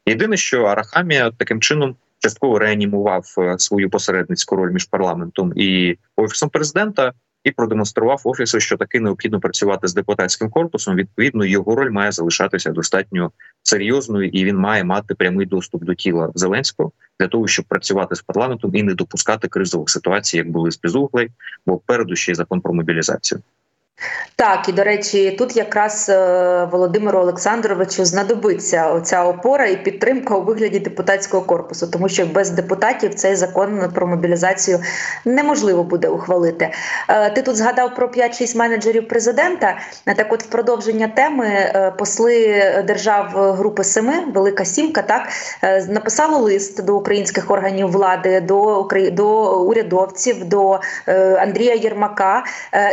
Єдине, 0.06 0.36
що 0.36 0.64
Арахамія 0.64 1.30
таким 1.30 1.60
чином 1.60 1.96
частково 2.18 2.58
реанімував 2.58 3.34
е, 3.38 3.58
свою 3.58 3.90
посередницьку 3.90 4.56
роль 4.56 4.72
між 4.72 4.84
парламентом 4.84 5.52
і 5.56 5.98
офісом 6.16 6.48
президента 6.50 7.12
і 7.44 7.50
продемонстрував 7.50 8.20
офісу, 8.24 8.60
що 8.60 8.76
таки 8.76 9.00
необхідно 9.00 9.40
працювати 9.40 9.88
з 9.88 9.94
депутатським 9.94 10.50
корпусом. 10.50 10.96
Відповідно, 10.96 11.44
його 11.44 11.74
роль 11.74 11.90
має 11.90 12.12
залишатися 12.12 12.70
достатньо 12.70 13.30
серйозною, 13.62 14.28
і 14.28 14.44
він 14.44 14.56
має 14.56 14.84
мати 14.84 15.14
прямий 15.14 15.46
доступ 15.46 15.84
до 15.84 15.94
тіла 15.94 16.30
Зеленського 16.34 16.92
для 17.20 17.28
того, 17.28 17.46
щоб 17.46 17.64
працювати 17.64 18.14
з 18.14 18.22
парламентом 18.22 18.74
і 18.74 18.82
не 18.82 18.94
допускати 18.94 19.48
кризових 19.48 19.90
ситуацій, 19.90 20.36
як 20.36 20.50
були 20.50 20.70
з 20.70 20.80
Безуглей, 20.80 21.28
бо 21.66 21.78
переду 21.78 22.14
закон 22.16 22.60
про 22.60 22.74
мобілізацію. 22.74 23.40
Так, 24.38 24.68
і 24.68 24.72
до 24.72 24.84
речі, 24.84 25.30
тут 25.38 25.56
якраз 25.56 26.08
е, 26.08 26.68
Володимиру 26.72 27.18
Олександровичу 27.18 28.04
знадобиться 28.04 28.90
оця 28.90 29.24
опора 29.24 29.66
і 29.66 29.84
підтримка 29.84 30.34
у 30.36 30.42
вигляді 30.42 30.78
депутатського 30.78 31.42
корпусу, 31.42 31.86
тому 31.86 32.08
що 32.08 32.26
без 32.26 32.50
депутатів 32.50 33.14
цей 33.14 33.36
закон 33.36 33.90
про 33.94 34.06
мобілізацію 34.06 34.80
неможливо 35.24 35.84
буде 35.84 36.08
ухвалити. 36.08 36.70
Е, 37.08 37.30
ти 37.30 37.42
тут 37.42 37.56
згадав 37.56 37.94
про 37.94 38.06
5-6 38.06 38.56
менеджерів 38.56 39.08
президента. 39.08 39.78
Так, 40.04 40.32
от 40.32 40.42
в 40.42 40.46
продовження 40.46 41.08
теми 41.08 41.46
е, 41.46 41.92
посли 41.98 42.62
держав 42.86 43.26
групи 43.34 43.84
Семи, 43.84 44.14
Велика 44.34 44.64
Сімка, 44.64 45.02
так 45.02 45.28
написали 45.88 46.38
лист 46.38 46.84
до 46.84 46.96
українських 46.96 47.50
органів 47.50 47.88
влади, 47.88 48.40
до 48.40 48.88
до 49.12 49.60
урядовців, 49.60 50.44
до 50.44 50.80
Андрія 51.38 51.74
Єрмака 51.74 52.44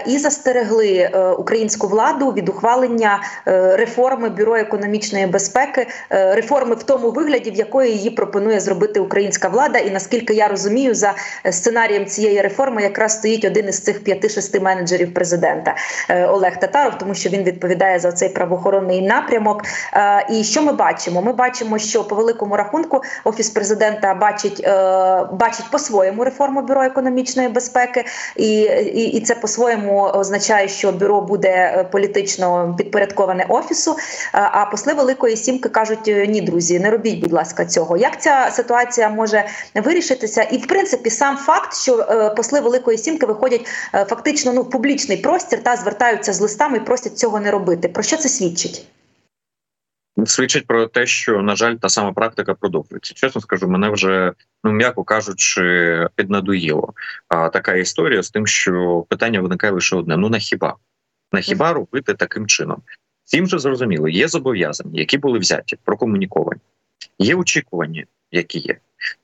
і 0.08 0.18
застерегли. 0.18 0.93
Е, 0.98 1.30
українську 1.38 1.88
владу 1.88 2.32
від 2.32 2.50
ухвалення 2.50 3.24
е, 3.48 3.78
реформи 3.78 4.30
бюро 4.30 4.56
економічної 4.56 5.28
безпеки, 5.28 5.88
е, 6.12 6.36
реформи 6.36 6.76
в 6.76 6.84
тому 6.84 7.12
вигляді, 7.12 7.52
в 7.52 7.56
якої 7.56 7.92
її 7.92 8.10
пропонує 8.10 8.60
зробити 8.60 9.00
українська 9.00 9.48
влада. 9.48 9.80
І 9.80 9.92
наскільки 9.92 10.34
я 10.34 10.48
розумію, 10.48 10.96
за 10.96 11.14
сценарієм 11.52 12.06
цієї 12.06 12.42
реформи 12.42 12.82
якраз 12.82 13.14
стоїть 13.14 13.46
один 13.46 13.68
із 13.70 13.80
цих 13.80 14.04
п'яти-шести 14.04 14.60
менеджерів 14.60 15.14
президента 15.14 15.76
Олег 16.28 16.60
Татаров, 16.60 16.98
тому 16.98 17.14
що 17.14 17.30
він 17.30 17.44
відповідає 17.44 18.00
за 18.00 18.12
цей 18.12 18.30
правоохоронний 18.30 19.02
напрямок. 19.02 19.62
І 20.30 20.44
що 20.44 20.62
ми 20.62 20.74
бачимо? 20.74 21.22
Ми 21.22 21.34
бачимо, 21.34 21.78
що 21.78 22.04
по 22.04 22.16
великому 22.16 22.58
рахунку 22.58 23.02
офіс 23.24 23.50
президента 23.50 24.14
бачить 24.14 24.68
бачить 25.32 25.66
по-своєму 25.72 26.24
реформу 26.24 26.62
бюро 26.62 26.84
економічної 26.84 27.50
безпеки, 27.50 28.06
і, 28.36 28.62
і, 28.62 29.04
і 29.04 29.22
це 29.22 29.36
по-своєму 29.36 30.02
означає, 30.02 30.68
що 30.68 30.83
що 30.84 30.92
бюро 30.92 31.22
буде 31.22 31.50
е, 31.50 31.84
політично 31.84 32.76
підпорядковане 32.78 33.46
офісу. 33.50 33.92
Е, 33.92 33.96
а 34.32 34.66
посли 34.66 34.94
Великої 34.94 35.38
Сімки 35.38 35.70
кажуть: 35.70 36.08
«Е, 36.08 36.28
ні, 36.28 36.42
друзі, 36.42 36.80
не 36.80 36.90
робіть, 36.92 37.20
будь 37.20 37.34
ласка, 37.34 37.66
цього. 37.66 37.98
Як 37.98 38.22
ця 38.22 38.50
ситуація 38.52 39.10
може 39.10 39.46
вирішитися? 39.76 40.44
І 40.44 40.58
в 40.58 40.68
принципі, 40.68 41.10
сам 41.10 41.38
факт, 41.38 41.76
що 41.76 42.06
посли 42.38 42.60
Великої 42.60 42.98
Сімки 42.98 43.26
виходять 43.26 43.66
фактично 43.92 44.54
ну 44.54 44.62
в 44.62 44.70
публічний 44.70 45.18
простір 45.18 45.64
та 45.64 45.76
звертаються 45.76 46.34
з 46.34 46.40
листами 46.40 46.78
і 46.78 46.82
просять 46.82 47.18
цього 47.18 47.40
не 47.40 47.52
робити. 47.52 47.88
Про 47.88 48.04
що 48.04 48.18
це 48.18 48.30
свідчить? 48.30 48.86
Свідчить 50.26 50.68
про 50.68 50.88
те, 50.88 51.06
що 51.06 51.42
на 51.42 51.56
жаль, 51.56 51.76
та 51.76 51.90
сама 51.90 52.14
практика 52.14 52.54
продовжується. 52.54 53.14
Чесно 53.14 53.42
скажу, 53.42 53.68
мене 53.68 53.90
вже 53.90 54.34
ну 54.64 54.72
м'яко 54.72 55.04
кажучи, 55.04 56.08
піднадоїло. 56.16 56.94
А 57.28 57.50
така 57.50 57.76
історія 57.76 58.24
з 58.24 58.30
тим, 58.30 58.48
що 58.48 59.06
питання 59.10 59.42
виникає 59.42 59.74
лише 59.74 59.96
одне: 59.96 60.18
ну 60.18 60.30
на 60.30 60.40
хіба 60.40 60.76
на 61.32 61.42
хіба 61.42 61.74
робити 61.74 62.14
таким 62.14 62.48
чином? 62.48 62.82
Всім 63.26 63.48
же 63.48 63.60
зрозуміло, 63.60 64.08
є 64.08 64.28
зобов'язання, 64.28 65.00
які 65.00 65.18
були 65.18 65.40
взяті, 65.40 65.78
прокомуніковані, 65.84 66.62
є 67.20 67.36
очікування, 67.36 68.06
які 68.32 68.60
є. 68.60 68.78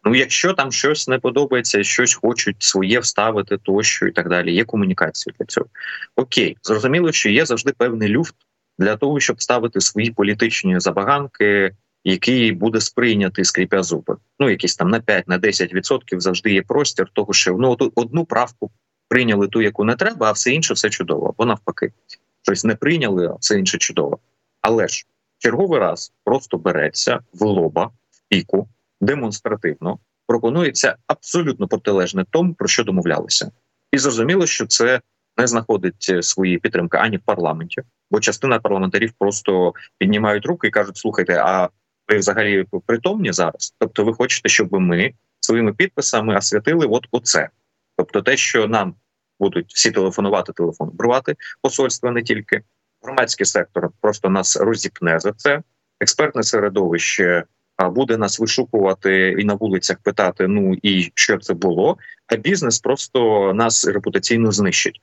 Ну, 0.03 0.15
якщо 0.15 0.53
там 0.53 0.71
щось 0.71 1.07
не 1.07 1.19
подобається, 1.19 1.83
щось 1.83 2.13
хочуть 2.13 2.55
своє 2.59 2.99
вставити, 2.99 3.57
тощо 3.57 4.07
і 4.07 4.11
так 4.11 4.29
далі. 4.29 4.53
Є 4.53 4.65
комунікація 4.65 5.33
для 5.39 5.45
цього. 5.45 5.67
Окей, 6.15 6.57
зрозуміло, 6.63 7.11
що 7.11 7.29
є 7.29 7.45
завжди 7.45 7.71
певний 7.77 8.09
люфт 8.09 8.35
для 8.79 8.95
того, 8.95 9.19
щоб 9.19 9.41
ставити 9.41 9.81
свої 9.81 10.11
політичні 10.11 10.79
забаганки, 10.79 11.75
який 12.03 12.51
буде 12.51 12.81
сприйнятий 12.81 13.45
скріпя 13.45 13.83
зуби. 13.83 14.17
Ну 14.39 14.49
якісь 14.49 14.75
там 14.75 14.89
на 14.89 14.99
5 14.99 15.27
на 15.27 15.39
10% 15.39 16.19
завжди 16.19 16.53
є 16.53 16.61
простір, 16.61 17.09
того 17.13 17.33
що 17.33 17.57
ну 17.59 17.77
одну 17.95 18.25
правку 18.25 18.71
прийняли 19.07 19.47
ту, 19.47 19.61
яку 19.61 19.83
не 19.83 19.95
треба, 19.95 20.27
а 20.27 20.31
все 20.31 20.51
інше 20.51 20.73
все 20.73 20.89
чудово. 20.89 21.29
Або 21.29 21.45
навпаки, 21.45 21.93
щось 22.41 22.63
не 22.63 22.75
прийняли, 22.75 23.27
а 23.27 23.35
все 23.35 23.59
інше 23.59 23.77
чудово. 23.77 24.19
Але 24.61 24.87
ж 24.87 25.05
черговий 25.37 25.79
раз 25.79 26.13
просто 26.23 26.57
береться 26.57 27.19
в 27.33 27.43
лоба 27.43 27.85
в 27.85 28.21
піку 28.27 28.67
демонстративно. 29.01 29.99
Пропонується 30.27 30.95
абсолютно 31.07 31.67
протилежне 31.67 32.25
тому, 32.29 32.53
про 32.53 32.67
що 32.67 32.83
домовлялися, 32.83 33.51
і 33.91 33.97
зрозуміло, 33.97 34.45
що 34.45 34.65
це 34.65 35.01
не 35.39 35.47
знаходить 35.47 36.11
свої 36.21 36.57
підтримки 36.57 36.97
ані 36.97 37.17
в 37.17 37.21
парламенті, 37.21 37.81
бо 38.11 38.19
частина 38.19 38.59
парламентарів 38.59 39.13
просто 39.19 39.73
піднімають 39.97 40.45
руки 40.45 40.67
і 40.67 40.71
кажуть: 40.71 40.97
слухайте, 40.97 41.41
а 41.45 41.69
ви 42.07 42.17
взагалі 42.17 42.65
притомні 42.85 43.33
зараз? 43.33 43.75
Тобто, 43.79 44.03
ви 44.03 44.13
хочете, 44.13 44.49
щоб 44.49 44.73
ми 44.73 45.13
своїми 45.39 45.73
підписами 45.73 46.37
освятили 46.37 46.85
от 46.85 47.07
оце, 47.11 47.49
тобто, 47.97 48.21
те, 48.21 48.37
що 48.37 48.67
нам 48.67 48.95
будуть 49.39 49.73
всі 49.73 49.91
телефонувати, 49.91 50.53
телефон 50.53 50.89
брати 50.93 51.35
посольства, 51.61 52.11
не 52.11 52.23
тільки 52.23 52.61
громадський 53.01 53.45
сектор 53.45 53.89
просто 54.01 54.29
нас 54.29 54.57
розіпне 54.57 55.19
за 55.19 55.31
це. 55.31 55.61
Експертне 55.99 56.43
середовище 56.43 57.43
буде 57.87 58.17
нас 58.17 58.39
вишукувати 58.39 59.35
і 59.39 59.43
на 59.43 59.53
вулицях 59.53 59.97
питати: 60.03 60.47
ну 60.47 60.75
і 60.81 61.11
що 61.13 61.37
це 61.37 61.53
було? 61.53 61.97
А 62.27 62.35
бізнес 62.35 62.79
просто 62.79 63.51
нас 63.53 63.87
репутаційно 63.87 64.51
знищить. 64.51 65.01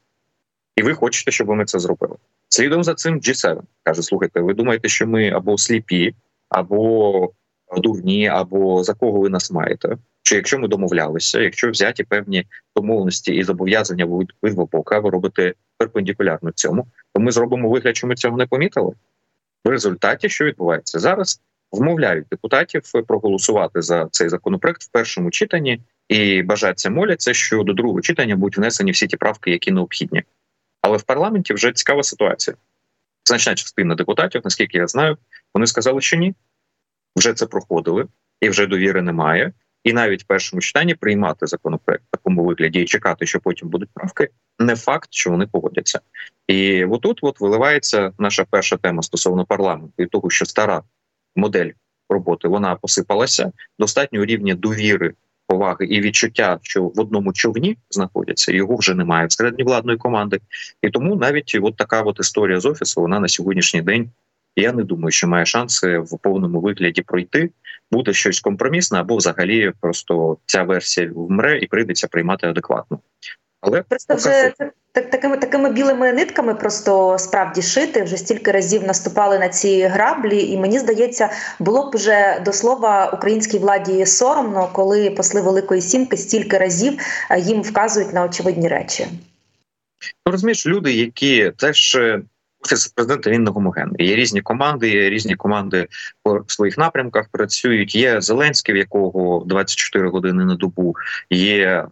І 0.76 0.82
ви 0.82 0.94
хочете, 0.94 1.30
щоб 1.30 1.48
ми 1.48 1.64
це 1.64 1.78
зробили. 1.78 2.16
Слідом 2.48 2.84
за 2.84 2.94
цим 2.94 3.20
G7 3.20 3.60
каже: 3.82 4.02
слухайте, 4.02 4.40
ви 4.40 4.54
думаєте, 4.54 4.88
що 4.88 5.06
ми 5.06 5.30
або 5.30 5.58
сліпі, 5.58 6.14
або 6.48 7.32
дурні, 7.76 8.28
або 8.28 8.84
за 8.84 8.94
кого 8.94 9.20
ви 9.20 9.28
нас 9.28 9.50
маєте? 9.50 9.96
Що 10.22 10.36
якщо 10.36 10.58
ми 10.58 10.68
домовлялися, 10.68 11.40
якщо 11.40 11.70
взяті 11.70 12.04
певні 12.04 12.46
домовленості 12.76 13.34
і 13.34 13.42
зобов'язання 13.42 14.06
від 14.42 14.54
бока, 14.54 14.98
ви 14.98 15.10
робите 15.10 15.54
перпендикулярно 15.78 16.52
цьому, 16.52 16.86
то 17.14 17.20
ми 17.20 17.32
зробимо 17.32 17.70
вигляд, 17.70 17.96
що 17.96 18.06
ми 18.06 18.14
цього 18.14 18.36
не 18.36 18.46
помітили. 18.46 18.92
В 19.64 19.68
результаті, 19.68 20.28
що 20.28 20.44
відбувається 20.44 20.98
зараз, 20.98 21.40
вмовляють 21.72 22.26
депутатів 22.30 22.82
проголосувати 23.06 23.82
за 23.82 24.08
цей 24.10 24.28
законопроект 24.28 24.82
в 24.82 24.88
першому 24.88 25.30
читанні 25.30 25.80
і 26.08 26.42
бажаться 26.42 26.90
моляться, 26.90 27.34
що 27.34 27.62
до 27.62 27.72
другого 27.72 28.00
читання 28.00 28.36
будуть 28.36 28.58
внесені 28.58 28.90
всі 28.90 29.06
ті 29.06 29.16
правки, 29.16 29.50
які 29.50 29.70
необхідні. 29.70 30.22
Але 30.86 30.96
в 30.96 31.02
парламенті 31.02 31.54
вже 31.54 31.72
цікава 31.72 32.02
ситуація. 32.02 32.56
Значна 33.24 33.54
частина 33.54 33.94
депутатів, 33.94 34.40
наскільки 34.44 34.78
я 34.78 34.86
знаю, 34.86 35.18
вони 35.54 35.66
сказали, 35.66 36.00
що 36.00 36.16
ні, 36.16 36.34
вже 37.16 37.34
це 37.34 37.46
проходили, 37.46 38.06
і 38.40 38.48
вже 38.48 38.66
довіри 38.66 39.02
немає. 39.02 39.52
І 39.84 39.92
навіть 39.92 40.22
в 40.22 40.26
першому 40.26 40.60
читанні 40.60 40.94
приймати 40.94 41.46
законопроект 41.46 42.02
в 42.04 42.10
такому 42.10 42.44
вигляді 42.44 42.80
і 42.80 42.84
чекати, 42.84 43.26
що 43.26 43.40
потім 43.40 43.68
будуть 43.68 43.88
правки, 43.94 44.28
не 44.58 44.76
факт, 44.76 45.08
що 45.10 45.30
вони 45.30 45.46
погодяться. 45.46 46.00
І 46.46 46.84
отут 46.84 47.18
от 47.22 47.40
виливається 47.40 48.12
наша 48.18 48.44
перша 48.50 48.76
тема 48.76 49.02
стосовно 49.02 49.44
парламенту 49.44 50.02
і 50.02 50.06
того, 50.06 50.30
що 50.30 50.44
стара 50.44 50.82
модель 51.36 51.70
роботи 52.08 52.48
вона 52.48 52.74
посипалася 52.74 53.52
достатньо 53.78 54.24
рівня 54.24 54.54
довіри 54.54 55.14
поваги 55.46 55.86
і 55.86 56.00
відчуття, 56.00 56.58
що 56.62 56.82
в 56.82 57.00
одному 57.00 57.32
човні 57.32 57.76
знаходяться, 57.90 58.52
його 58.52 58.76
вже 58.76 58.94
немає 58.94 59.26
всередині 59.26 59.64
владної 59.64 59.98
команди, 59.98 60.40
і 60.82 60.90
тому 60.90 61.16
навіть 61.16 61.58
от 61.62 61.76
така 61.76 62.02
от 62.02 62.20
історія 62.20 62.60
з 62.60 62.66
офісу 62.66 63.00
вона 63.00 63.20
на 63.20 63.28
сьогоднішній 63.28 63.82
день. 63.82 64.10
Я 64.56 64.72
не 64.72 64.84
думаю, 64.84 65.10
що 65.10 65.28
має 65.28 65.46
шанси 65.46 65.98
в 65.98 66.18
повному 66.18 66.60
вигляді 66.60 67.02
пройти. 67.02 67.50
буде 67.90 68.12
щось 68.12 68.40
компромісне, 68.40 69.00
або 69.00 69.16
взагалі 69.16 69.72
просто 69.80 70.36
ця 70.46 70.62
версія 70.62 71.10
вмре 71.14 71.58
і 71.58 71.66
прийдеться 71.66 72.08
приймати 72.08 72.46
адекватно. 72.46 73.00
Але 73.66 73.82
просто 73.82 74.14
вже 74.14 74.52
так 74.92 75.10
такими 75.10 75.36
такими 75.36 75.70
білими 75.70 76.12
нитками 76.12 76.54
просто 76.54 77.18
справді 77.18 77.62
шити. 77.62 78.02
Вже 78.02 78.16
стільки 78.16 78.52
разів 78.52 78.84
наступали 78.84 79.38
на 79.38 79.48
ці 79.48 79.82
граблі, 79.82 80.42
і 80.42 80.58
мені 80.58 80.78
здається, 80.78 81.30
було 81.58 81.90
б 81.90 81.96
вже 81.96 82.42
до 82.44 82.52
слова 82.52 83.10
українській 83.10 83.58
владі 83.58 84.06
соромно, 84.06 84.70
коли 84.72 85.10
посли 85.10 85.40
Великої 85.40 85.80
Сімки 85.80 86.16
стільки 86.16 86.58
разів 86.58 86.98
е, 87.30 87.40
їм 87.40 87.62
вказують 87.62 88.12
на 88.12 88.24
очевидні 88.24 88.68
речі. 88.68 89.06
Ну, 90.26 90.32
розумієш, 90.32 90.66
люди, 90.66 90.92
які 90.92 91.52
теж 91.56 91.94
е, 91.94 92.22
офіс 92.64 92.86
президента 92.88 93.30
він 93.30 93.44
не 93.44 93.50
гомогенний. 93.50 94.08
Є 94.08 94.16
різні 94.16 94.40
команди, 94.40 94.90
є 94.90 95.10
різні 95.10 95.34
команди 95.34 95.86
по 96.22 96.44
своїх 96.46 96.78
напрямках 96.78 97.28
працюють. 97.32 97.94
Є 97.94 98.20
Зеленський, 98.20 98.74
в 98.74 98.78
якого 98.78 99.44
24 99.46 100.08
години 100.08 100.44
на 100.44 100.54
добу, 100.54 100.94
є 101.30 101.86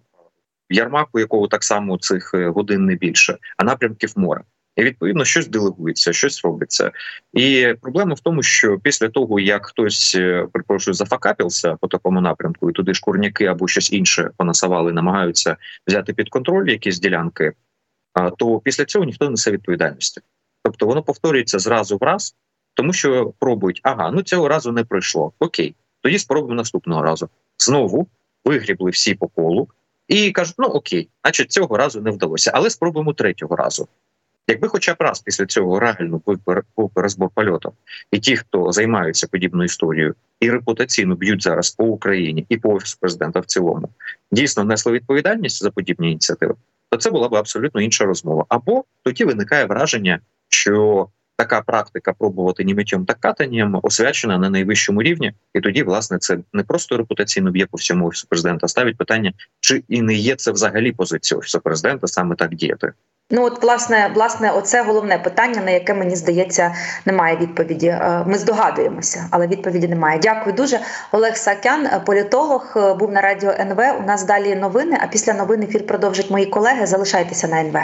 Ярмак, 0.74 1.08
у 1.12 1.18
якого 1.18 1.48
так 1.48 1.64
само 1.64 1.98
цих 1.98 2.34
е, 2.34 2.48
годин 2.48 2.84
не 2.84 2.94
більше, 2.94 3.38
а 3.56 3.64
напрямків 3.64 4.12
море. 4.16 4.40
І 4.76 4.82
відповідно 4.82 5.24
щось 5.24 5.48
делегується, 5.48 6.12
щось 6.12 6.44
робиться. 6.44 6.92
І 7.32 7.74
проблема 7.80 8.14
в 8.14 8.20
тому, 8.20 8.42
що 8.42 8.78
після 8.78 9.08
того 9.08 9.40
як 9.40 9.66
хтось 9.66 10.14
е, 10.18 10.46
припрошую 10.52 10.94
зафакапився 10.94 11.76
по 11.76 11.88
такому 11.88 12.20
напрямку, 12.20 12.70
і 12.70 12.72
туди 12.72 12.94
шкурняки 12.94 13.44
або 13.44 13.68
щось 13.68 13.92
інше 13.92 14.30
понасавали, 14.36 14.92
намагаються 14.92 15.56
взяти 15.86 16.12
під 16.12 16.28
контроль 16.28 16.68
якісь 16.68 17.00
ділянки, 17.00 17.52
то 18.38 18.60
після 18.60 18.84
цього 18.84 19.04
ніхто 19.04 19.24
не 19.24 19.30
несе 19.30 19.50
відповідальності. 19.50 20.20
Тобто 20.62 20.86
воно 20.86 21.02
повторюється 21.02 21.58
зразу 21.58 21.96
в 21.96 22.02
раз, 22.02 22.36
тому 22.74 22.92
що 22.92 23.32
пробують 23.38 23.80
ага, 23.82 24.10
ну 24.10 24.22
цього 24.22 24.48
разу 24.48 24.72
не 24.72 24.84
пройшло. 24.84 25.32
Окей, 25.38 25.74
тоді 26.00 26.18
спробуємо 26.18 26.54
наступного 26.54 27.02
разу. 27.02 27.28
Знову 27.58 28.08
вигрібли 28.44 28.90
всі 28.90 29.14
по 29.14 29.28
колу. 29.28 29.68
І 30.08 30.30
кажуть, 30.30 30.54
ну 30.58 30.66
окей, 30.66 31.08
значить 31.22 31.52
цього 31.52 31.76
разу 31.76 32.00
не 32.00 32.10
вдалося, 32.10 32.50
але 32.54 32.70
спробуємо 32.70 33.12
третього 33.12 33.56
разу. 33.56 33.88
Якби 34.48 34.68
хоча 34.68 34.94
б 34.94 34.96
раз 35.00 35.20
після 35.20 35.46
цього 35.46 35.80
реально 35.80 36.20
був 36.76 36.90
розбор 36.94 37.30
польоту, 37.34 37.72
і 38.10 38.18
ті, 38.18 38.36
хто 38.36 38.72
займаються 38.72 39.26
подібною 39.26 39.64
історією 39.64 40.14
і 40.40 40.50
репутаційно 40.50 41.14
б'ють 41.16 41.42
зараз 41.42 41.70
по 41.70 41.84
Україні 41.84 42.46
і 42.48 42.56
по 42.56 42.74
офісу 42.74 42.96
президента 43.00 43.40
в 43.40 43.44
цілому, 43.44 43.88
дійсно 44.32 44.64
несли 44.64 44.92
відповідальність 44.92 45.62
за 45.62 45.70
подібні 45.70 46.10
ініціативи, 46.10 46.54
то 46.90 46.96
це 46.96 47.10
була 47.10 47.28
б 47.28 47.34
абсолютно 47.34 47.80
інша 47.80 48.04
розмова. 48.04 48.44
Або 48.48 48.84
тоді 49.02 49.24
виникає 49.24 49.64
враження, 49.64 50.20
що 50.48 51.06
така 51.36 51.60
практика 51.60 52.12
пробувати 52.12 52.64
ні 52.64 52.84
та 53.06 53.14
катанням 53.14 53.80
освячена 53.82 54.38
на 54.38 54.50
найвищому 54.50 55.02
рівні, 55.02 55.32
і 55.54 55.60
тоді, 55.60 55.82
власне, 55.82 56.18
це 56.18 56.38
не 56.52 56.62
просто 56.62 56.96
репутаційно 56.96 57.50
б'є 57.50 57.66
по 57.66 57.76
всьому 57.76 58.06
офісу 58.06 58.26
президента, 58.28 58.68
ставить 58.68 58.96
питання, 58.96 59.32
чи 59.60 59.82
і 59.88 60.02
не 60.02 60.14
є 60.14 60.36
це 60.36 60.52
взагалі 60.52 60.92
позиція 60.92 61.38
офісу 61.38 61.60
президента 61.60 62.06
саме 62.06 62.36
так 62.36 62.54
діяти. 62.54 62.92
Ну 63.30 63.44
от 63.44 63.62
власне, 63.62 64.10
власне, 64.14 64.50
оце 64.50 64.82
головне 64.82 65.18
питання, 65.18 65.62
на 65.62 65.70
яке 65.70 65.94
мені 65.94 66.16
здається, 66.16 66.74
немає 67.04 67.36
відповіді. 67.36 67.86
Е, 67.86 68.24
ми 68.26 68.38
здогадуємося, 68.38 69.28
але 69.30 69.46
відповіді 69.46 69.88
немає. 69.88 70.18
Дякую 70.22 70.56
дуже. 70.56 70.80
Олег 71.12 71.36
Сакян, 71.36 71.88
політолог, 72.06 72.72
е, 72.76 72.94
був 72.94 73.12
на 73.12 73.20
радіо 73.20 73.50
НВ. 73.50 73.78
У 73.98 74.06
нас 74.06 74.24
далі 74.24 74.54
новини. 74.56 74.98
А 75.00 75.06
після 75.06 75.34
новин 75.34 75.62
ефір 75.62 75.86
продовжать 75.86 76.30
мої 76.30 76.46
колеги. 76.46 76.86
Залишайтеся 76.86 77.48
на 77.48 77.60
НВ. 77.60 77.78